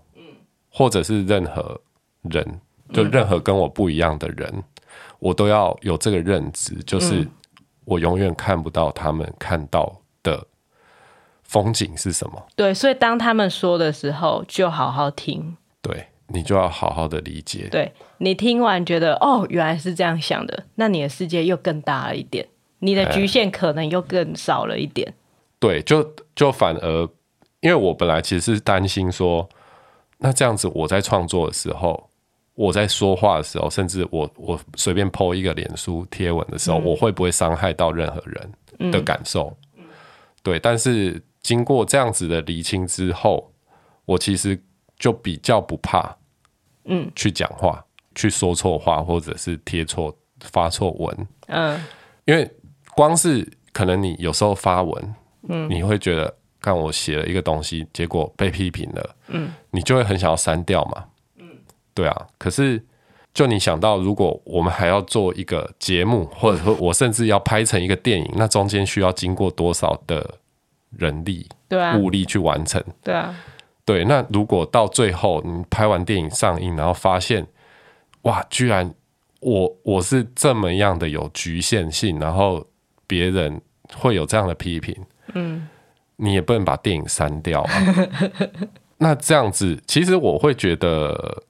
[0.69, 1.79] 或者是任何
[2.23, 2.59] 人，
[2.93, 4.63] 就任何跟我不一样的人，
[5.19, 7.27] 我都要有这个认知，就是
[7.85, 10.45] 我永远看不到他们看到的
[11.43, 12.47] 风景是什么。
[12.55, 15.57] 对，所以当他们说的时候，就好好听。
[15.81, 17.67] 对，你就要好好的理解。
[17.71, 22.47] 对，你听完觉得哦，原来是这样想的，那你的世界又更大了一点，
[22.79, 25.13] 你的局限可能又更少了一点。
[25.59, 27.09] 对，就就反而，
[27.61, 29.47] 因为我本来其实是担心说，
[30.19, 32.09] 那这样子我在创作的时候，
[32.61, 39.55] 我在说话的时候，甚至我我随便 po 一个脸书贴文的时候，嗯、我会不会伤害到任何人的感受？
[39.77, 39.83] 嗯、
[40.43, 41.21] 对，但是。
[41.43, 43.51] 经过这样子的厘清之后，
[44.05, 44.55] 我其实
[44.99, 46.15] 就比较不怕，
[46.85, 47.83] 嗯，去讲话，
[48.13, 51.83] 去说错话，或者是贴错、发错文，嗯，
[52.25, 52.47] 因为
[52.95, 53.43] 光是
[53.73, 55.15] 可能你有时候发文，
[55.49, 56.31] 嗯，你会觉得，
[56.61, 61.09] 看我写了一个东西，结果被批评了，嗯，你就会很想要删掉嘛，嗯，
[61.93, 62.27] 对啊。
[62.37, 62.83] 可是，
[63.33, 70.37] 就你想到，如果我们还要做一个节目，或者说 我甚至要拍成一个电影，那中间需要经过多少的？
[70.97, 73.33] 人力、对啊，物力去完成，对啊，
[73.85, 74.03] 对。
[74.03, 77.47] 那如果到最后你拍完电影上映，然后发现，
[78.23, 78.93] 哇，居然
[79.39, 82.67] 我我是这么样的有局限性，然后
[83.07, 83.61] 别人
[83.95, 84.93] 会有这样的批评，
[85.33, 85.69] 嗯，
[86.17, 87.71] 你也不能把电影删掉啊。
[88.99, 91.43] 那这样子，其实我会觉得。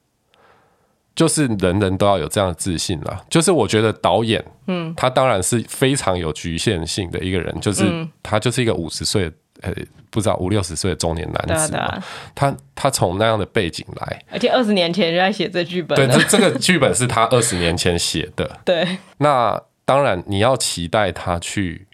[1.22, 3.24] 就是人人都要有这样的自信啦。
[3.30, 7.86] 就是我觉得导演，嗯，他当然是非常有局限性的一个人，就是
[8.24, 9.72] 他就是一个五十岁，呃，
[10.10, 12.02] 不知道五六十岁的中年男子嘛。
[12.34, 15.96] 他他从那样的背景来，而且二十年前就在写这剧本。
[15.96, 18.58] 对，这这个剧本是他二十年前写的。
[18.66, 18.98] 对。
[19.20, 21.86] 那当然，你要期待他去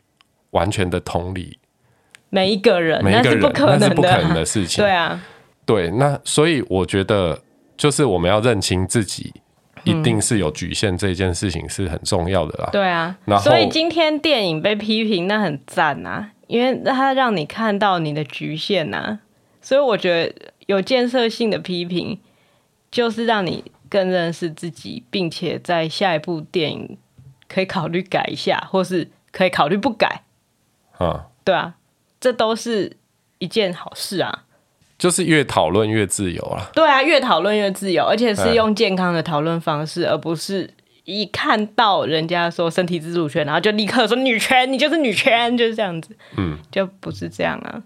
[0.52, 1.60] 完全的同理
[2.30, 4.82] 每一个人，每一个人，那是不可能的，那是不可能的事情。
[4.86, 5.22] 对啊。
[5.66, 7.38] 对，那所以我觉得。
[7.78, 9.34] 就是我们要认清自己，
[9.84, 12.70] 一定是有局限，这件事情是很重要的啦。
[12.72, 19.20] 对啊，所以今天电影被批评，那很赞啊，因为它让你看到你的局限呐。
[19.62, 22.20] 所以我觉得有建设性的批评，
[22.90, 26.98] 就是让你更认识自己，并且在下一部电影
[27.48, 30.24] 可以考虑改一下，或是可以考虑不改。
[30.98, 31.76] 啊，对啊，
[32.20, 32.98] 这都是
[33.38, 34.46] 一件好事啊。
[34.98, 36.70] 就是越讨论越自由啊！
[36.74, 40.74] 对啊，越讨论越自由，而且是用健康的讨论方式，而不是
[41.04, 46.18] 一看到人家说身体自主权，然后就立刻说女权，你就是女权，就是这样子。
[46.36, 47.84] 嗯，就不是这样啊，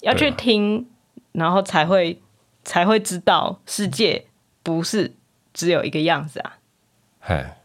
[0.00, 0.88] 要去听，
[1.30, 2.20] 然后才会
[2.64, 4.24] 才会知道世界
[4.64, 5.14] 不是
[5.54, 6.58] 只有一个样子啊。
[7.20, 7.56] 哎，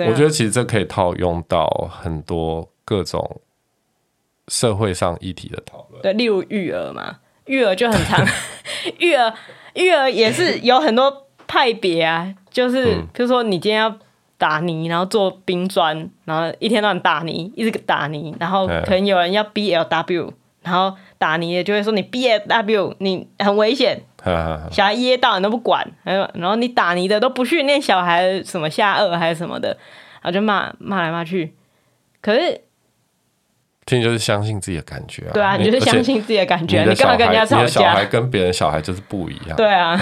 [0.00, 3.40] 我觉得其实这可以套用到很多各种
[4.48, 7.20] 社会上议题的讨论，对，例如育儿嘛。
[7.46, 8.24] 育儿就很长，
[8.98, 9.32] 育儿
[9.74, 13.96] 育儿也是有很多派别啊，就是比如说你今天要
[14.38, 20.30] 打泥，然后做冰砖，然后一天到晚打泥，一直打泥，然后可能有人要 BLW，
[20.62, 24.02] 然后打泥的就会说你 BLW 你很危险，
[24.70, 29.68] 小孩噎到你都不管，还有然后你打泥的都不训练小孩什么下颚还是什么的，
[30.20, 31.54] 然后就骂骂来骂去，
[32.20, 32.62] 可是。
[33.86, 35.32] 听就是相信自己的感觉啊！
[35.32, 36.84] 对啊，你就是相信自己的感觉。
[36.84, 37.60] 你干嘛跟人家吵架？
[37.60, 39.56] 你的小孩跟别人小孩就是不一样。
[39.56, 39.96] 对啊，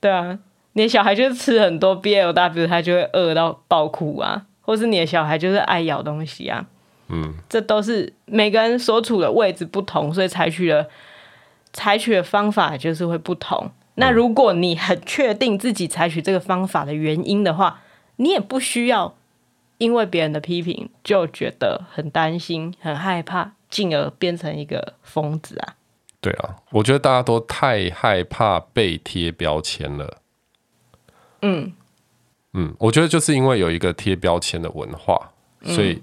[0.00, 0.38] 对啊，
[0.72, 6.64] 你的小孩就是吃很多 BLW，他就会饿到爆哭啊，或是你的小孩就是爱咬东西啊。
[7.08, 10.88] 嗯，这都是每个人所处的位置不同，所以采取的
[11.74, 13.70] 采取的方法就是会不同。
[13.96, 17.80] 那如果你很确定自己采取这个方法的原因的话，
[18.16, 19.14] 你也不需要。
[19.78, 25.74] 因为别人的批评，就觉得很担心、很害怕，进而变成一个疯子啊！
[26.20, 30.18] 对啊，我觉得大家都太害怕被贴标签了。
[31.42, 31.72] 嗯
[32.54, 35.30] 嗯，我觉得就是因为有一个贴标签的文化，
[35.62, 36.00] 所以、嗯、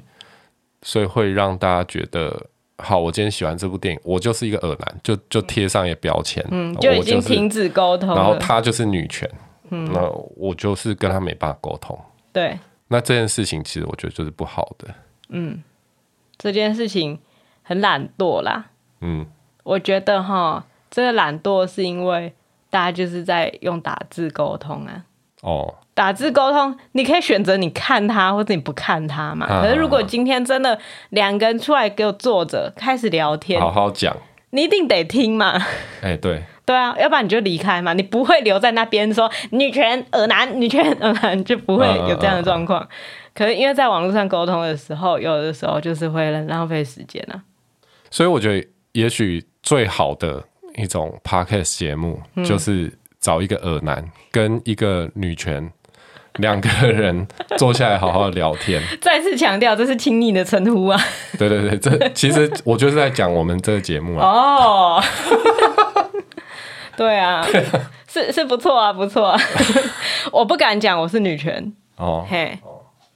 [0.82, 2.48] 所以会让大家觉得，
[2.78, 9.30] 好，我今天喜欢这部电影，我就是一个恶男，就就贴上一个标签，嗯，就已经停止沟通，然后他就是女权，
[9.72, 12.00] 嗯，那我就是跟他没办法沟通，
[12.32, 12.58] 对。
[12.88, 14.94] 那这件事情其实我觉得就是不好的。
[15.30, 15.64] 嗯，
[16.38, 17.20] 这件事情
[17.64, 18.66] 很懒惰啦。
[19.02, 19.26] 嗯，
[19.64, 22.34] 我觉得哈，这个懒惰是因为
[22.70, 25.04] 大家就是在用打字沟通啊。
[25.42, 29.46] 哦，打字沟通，你可以选择你看他或者你不看他嘛。
[29.46, 30.80] 啊、可是如果今天真的
[31.10, 34.16] 两个人出来给我坐着开始聊天，好好讲，
[34.52, 35.54] 你一定得听嘛。
[36.02, 42.88] 哎、欸，对，对啊，要不然你就离开嘛，你不会留在那边说女权恶男，女权恶男就不会有这样的状况。
[43.34, 47.44] 可是因为在网络上沟通的时候，有的时候就是会浪费时间啊。
[48.10, 50.42] 所以我觉得，也许最好的
[50.78, 55.70] 一种 podcast 节目，就是找一个恶男跟一个女权
[56.38, 58.82] 两个人坐下来好好聊天。
[59.02, 60.98] 再次强调，这是亲昵的称呼啊。
[61.38, 64.26] 对对对，这其实我就是在讲我们这个节目啊。
[64.26, 65.04] 哦，
[66.98, 67.46] 对啊，
[68.08, 69.40] 是是不错啊，不错啊。
[70.32, 71.74] 我不敢讲我是女权。
[71.98, 72.58] 哦，嘿。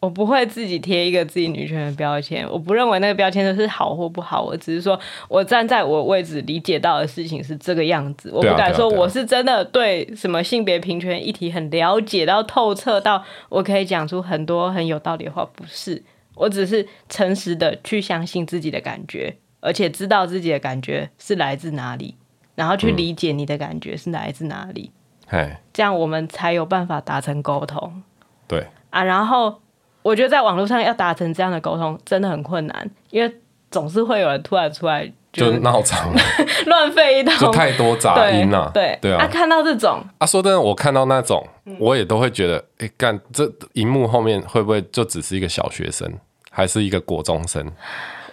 [0.02, 16.02] 我不会自己贴一个自己女权的标签，我不认为那个标签是好或不好，我只是说我站在我位置理解到的事情是这个样子，我不敢说我是真的对什么性别平权议题很了解到透彻到我可以讲出很多很有道理的话，不是，
[16.36, 22.16] 我只是诚实的去相信自己的感觉，而且知道自己的感觉是来自哪里，
[22.60, 24.92] 然后去理解你的感觉是来自哪里，
[25.30, 28.04] 嗯，这样我们才有办法达成沟通，
[28.48, 29.62] 对啊，然后。
[30.02, 33.32] 我觉得在网络上要达成这样的沟通真的很困难，因为
[33.70, 36.10] 总是会有人突然出来就闹场，
[36.66, 38.72] 乱废一通，就太多杂音了。
[38.74, 41.46] 对对啊，看到这种啊，说真的，我看到那种，
[41.78, 46.10] 我也都会觉得，哎，干这荧幕后面会不会就只是一个小学生，
[46.50, 47.70] 还是一个国中生？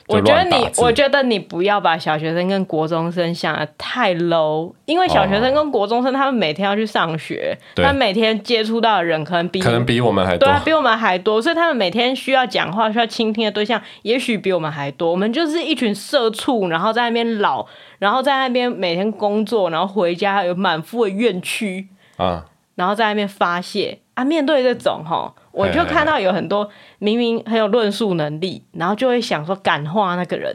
[0.09, 15.11] 我觉得你，我觉得你不要把小学生跟国中生想的太 low，因为小学生跟国中生他们每天要去上学，哦、他们每天接触到的人可能比可能比我们还多，对啊，比我们还多，所以他们每天需要讲话、需要倾听的对象，也许比我们还多。
[15.11, 17.67] 我们就是一群社畜，然后在那边老，
[17.99, 22.45] 然后在那边每天工作，然后回家有满腹的怨屈啊，
[22.77, 24.25] 然后在那边发泄啊。
[24.25, 25.35] 面对这种哈。
[25.57, 30.55] 我就看到有很多明明很有论述能力，然后就会想说感化那个人。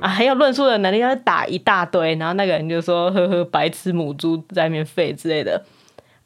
[0.00, 5.62] 啊，很有论述的能力，要打一大堆，然后那个人就说呵呵，白痴母猪在那边废之类的。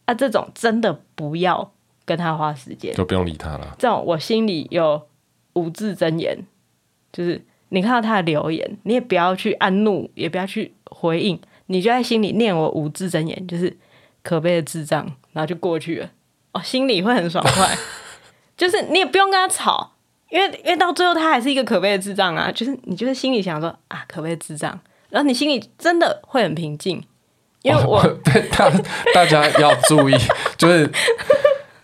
[0.05, 1.73] 啊，这种真的不要
[2.05, 3.75] 跟他花时间，就不用理他了。
[3.79, 5.03] 这种我心里有
[5.55, 6.39] 五字真言，
[7.13, 13.77] 就是你看到他的留言，你也不要去按怒，也不要去回应，你就在心里念我五字真言，就是
[14.23, 16.11] 可悲的智障，然后就过去了，
[16.53, 17.77] 哦，心里会很爽快。
[18.57, 19.93] 就是你也不用跟他吵，
[20.31, 22.51] 因为因为到最后他还是一个可悲的智障啊！
[22.51, 24.79] 就是你就是心里想说啊，可悲的智障，
[25.11, 27.03] 然后你心里真的会很平静，
[27.63, 28.71] 因为我，我 对大
[29.15, 30.15] 大家要注意，
[30.57, 30.91] 就是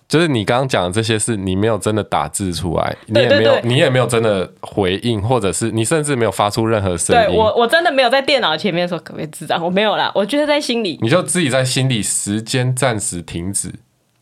[0.09, 7.29] 就是你刚刚讲的这些事，你没有真的打字出来，你也没有你也没有真的回应，或者是你甚至没有发出任何声音。
[7.29, 13.73] 对我我真的没有在电脑前面说可悲智障，我没有啦，我觉得在心里，你就自己在心里时间暂时停止。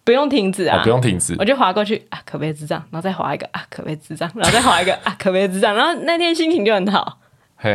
[0.05, 0.79] 不用停止啊！
[0.79, 7.19] 哦、不用停止，我就滑过去啊，可悲智障，然后再滑一个啊，可悲智障，然后再滑一个啊，可悲智障，然后那天心情就很好，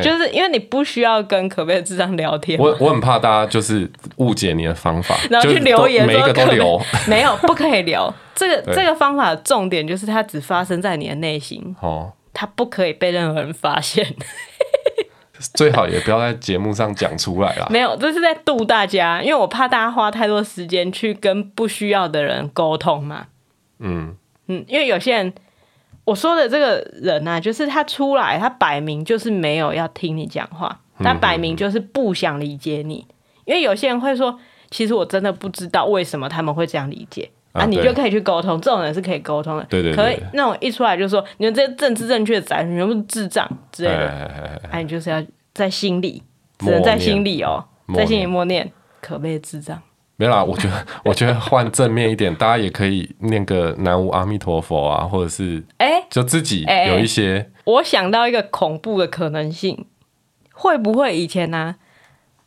[0.01, 2.59] 就是因为你不需要跟可悲智障聊天。
[2.59, 8.11] 我我很怕大家就是误解你的方法， 然后去留言每一个都留， 没有不可以留。
[8.33, 14.05] 这个这个方法的重点就是它只发生在你的内心，哦，它不可以被任何人发现。
[15.53, 17.67] 最好也不要在节目上讲出来啦。
[17.71, 23.27] 没有，这是在度大家，因为我怕大家花太多时间去跟不需要的人沟通嘛。
[23.79, 24.15] 嗯
[24.47, 25.33] 嗯，因为有些人，
[26.05, 33.05] 我说的这个人啊，就是他出来，他摆明就是没有要听你讲话，他摆明就是不想理解你。
[33.45, 34.39] 因为有些人会说，
[34.71, 39.65] 其实我真的不知道为什么他们会这样理解啊，啊，你就可以去沟通，这种人是可以沟通的。
[39.69, 45.23] 对对，对，可以那种一出来就说你们这些政治正确的仔，你们不是智障之类的，哎、啊，你就是要。
[45.55, 46.21] 在心里，
[46.57, 47.63] 只能在心里哦，
[47.95, 49.81] 在心里默念，可悲的智障。
[50.17, 57.51] 没有啦，我觉得， 我觉得换正面一点，大家也可以念个南无阿弥陀佛啊，或者是，哎，就自己有一些、欸欸。
[57.63, 59.85] 我想到一个恐怖的可能性，
[60.51, 61.75] 会不会以前呢、啊？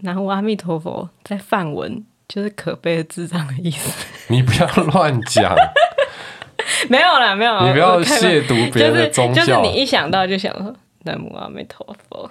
[0.01, 4.07] 南无阿弥陀佛在梵文就是可悲的智障的意思？
[4.29, 5.55] 你不要乱讲。
[6.91, 7.67] 没有啦，没有。
[7.67, 9.47] 你不要亵渎别人的宗教、就是。
[9.47, 10.75] 就是你一想到就想说
[11.05, 12.31] 南无阿弥陀佛。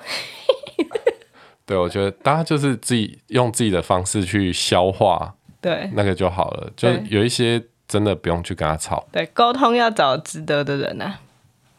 [1.65, 6.71] 对，我觉得大家就是自己用自己的方式去消化，对，那个就好了。
[6.77, 9.05] 就有一些真的不用去跟他吵。
[9.11, 11.19] 对，沟通要找值得的人啊。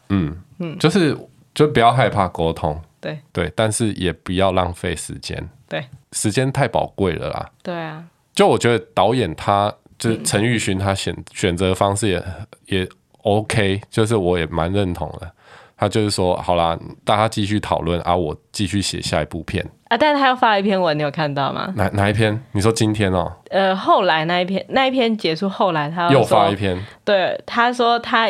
[0.08, 1.16] 嗯嗯，就是
[1.54, 2.82] 就不要害怕沟通。
[3.00, 5.48] 对对，但是也不要浪费时间。
[5.68, 7.50] 对，时间太宝贵了啦。
[7.62, 8.04] 对啊。
[8.34, 12.22] 就我觉得导演他就是陈玉勋，他选选择的方式也
[12.66, 12.88] 也
[13.22, 15.30] OK，就是我也蛮认同的。
[15.76, 19.96] 他就是说，好啦，大家继续讨论啊，我继续写下一部片啊。
[19.96, 21.72] 但是他又发了一篇文，你有看到吗？
[21.76, 22.40] 哪哪一篇？
[22.50, 23.32] 你说今天哦？
[23.50, 26.76] 呃，后来那一篇，那一篇结束，后来他又发一篇。
[27.04, 28.28] 对，他说他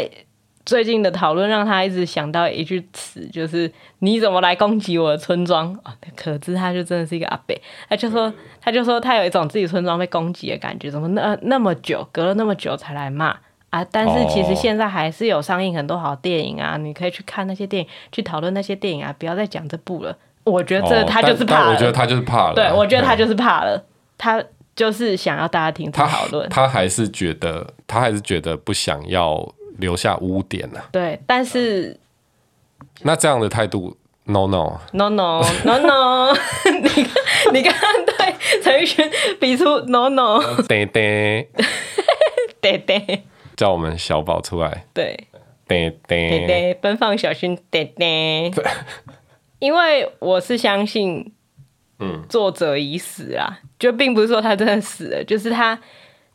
[0.68, 5.72] 最近的讨论让他一直想到一句词，就是你怎么来攻击我的村庄？
[5.82, 7.56] 哦，可知他就真的是一个阿伯。
[7.88, 13.34] 他就说，他就说他有一种自己村庄被攻击的感觉，怎么那那么久，隔了那么久才来骂？
[13.70, 13.82] 啊！
[13.90, 16.80] 但是其实现在还是有上映很多好电影啊，oh.
[16.82, 20.14] 你可以去看那些电影，去讨论那些电影啊，不要再讲这部了。
[20.44, 21.64] 我觉得这他就是怕了。
[21.68, 22.54] Oh, 我觉得他就是怕了。
[22.54, 23.82] 对，我觉得他就是怕了。
[24.18, 24.44] 他
[24.76, 26.46] 就是想要大家听他讨论。
[26.50, 30.88] 他还是觉得，他还是觉得不想要留下污点呢、啊。
[30.92, 31.98] 对，但是
[33.00, 36.32] 那这样的态度，no no no no no no，
[36.82, 37.14] 你看
[37.52, 39.10] 你刚刚对陈奕迅
[39.40, 41.48] 比出 no no，对对
[42.60, 43.24] 对对。
[43.56, 45.26] 叫我们小宝出来，对，
[45.66, 48.52] 对对对对，奔放小心，对对，
[49.58, 51.32] 因为我是相信，
[51.98, 55.76] 嗯，作者已死啊，就并不是说他真的死了，就是他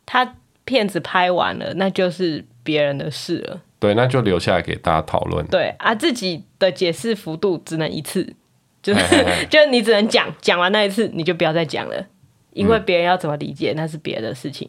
[0.04, 0.34] 他
[0.66, 8.34] 片子拍完了，那就是别人的事了，对，那就留下来给大家讨论，对啊，自己的解释幅度只能一次，
[8.82, 12.06] 就是 就你只能讲讲完那一次，你就不要再讲了，
[12.54, 14.68] 因为别人要怎么理解，那是别的事情。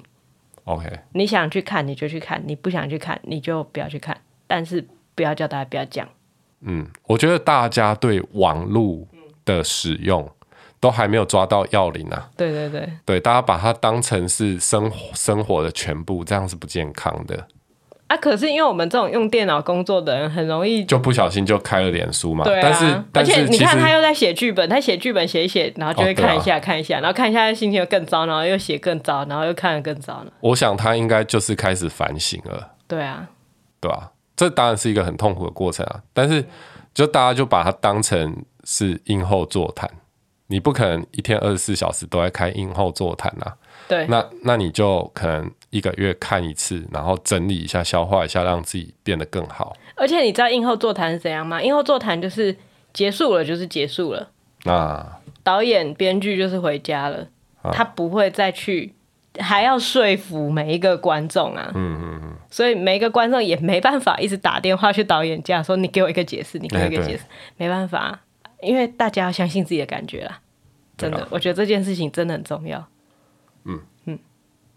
[0.65, 4.85] OK，你想去看你就去看，你不想去看你就不要去看，但是
[5.15, 6.07] 不要叫大家不要讲。
[6.61, 9.07] 嗯，我觉得大家对网络
[9.45, 10.27] 的使用
[10.79, 12.31] 都还没有抓到要领啊。
[12.35, 17.47] 对对对，对，大家把它当成是生活生活的全部，这样是不健康的。
[18.07, 18.15] 啊！
[18.17, 22.43] 可是因为我们这种用电脑工作的人，很容易就不小心就开了脸书嘛。
[22.43, 30.31] 对啊，但是而且你看他又在写剧本，他写剧本写一写，然后就会看一下、哦啊、看一下，然后看一下心情又更糟，然后又写更糟，然后又看得更糟了。
[30.41, 32.73] 我想他应该就是开始反省了。
[32.87, 33.27] 对啊，
[33.81, 36.01] 对啊，这当然是一个很痛苦的过程啊。
[36.13, 36.45] 但是
[36.93, 39.89] 就大家就把它当成是映后座谈，
[40.45, 43.55] 你不可能一天二十四小时都在开映后座谈啊。
[43.87, 49.75] 对，那那你就可能一个月看一次，然后整理一下、消化一下，让自己变得更好。
[49.95, 51.61] 而且你知道映后座谈是怎样吗？
[51.61, 52.55] 映后座谈就是
[52.93, 54.29] 结束了，就是结束了。
[54.65, 57.27] 啊，导演、编剧就是回家了，
[57.61, 58.93] 啊，他不会再去，
[59.39, 61.71] 还要说服每一个观众啊。
[61.75, 62.35] 嗯嗯嗯。
[62.49, 67.23] 所以每一个观众也没办法一直打电话去导演家说：“你给我一个解释，你给我一个解释。
[67.23, 68.21] 欸”没办法，
[68.61, 70.39] 因为大家要相信自己的感觉啦。
[70.97, 72.87] 真的，我觉得这件事情真的很重要。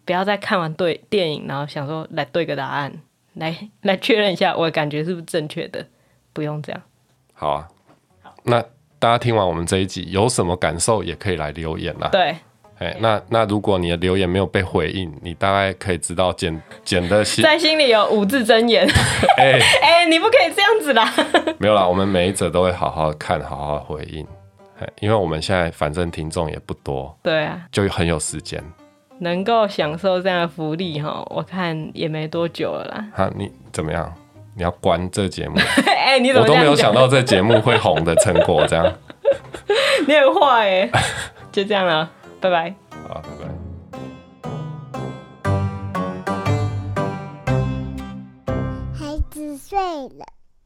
[0.08, 2.90] 不要再看完对电影，然后想说来对个答案，
[3.34, 5.86] 来来确认一下我的感觉是不是正确的，
[6.32, 6.80] 不用这样。
[7.34, 7.68] 好啊，
[8.22, 8.58] 好，那
[8.98, 12.08] 大家听完我们这一集有什么感受，也可以来留言啦。
[12.10, 12.34] 对，
[12.78, 18.88] 哎，那那如果你的留言没有被回应，你大概可以知道简简的心在心里有五字真言。
[19.36, 21.12] 哎 哎，你不可以这样子啦。
[21.60, 24.26] 没有啦，我们每一则都会好好看，好好回应。
[25.00, 28.62] 因为我们现在反正听众也不多，对啊，就很有时间，
[29.20, 33.06] 能够享受这样的福利哈，我看也没多久了啦。
[33.14, 34.12] 哈，你怎么样？
[34.56, 35.56] 你要关这节目？
[35.86, 36.42] 哎、欸，你怎么？
[36.42, 38.92] 我都没有想到这节目会红的成果，这样。
[40.06, 40.90] 你很坏哎，
[41.52, 42.10] 就这样了，
[42.40, 42.74] 拜拜。
[43.08, 43.48] 好，拜拜。
[48.94, 50.37] 孩子睡了。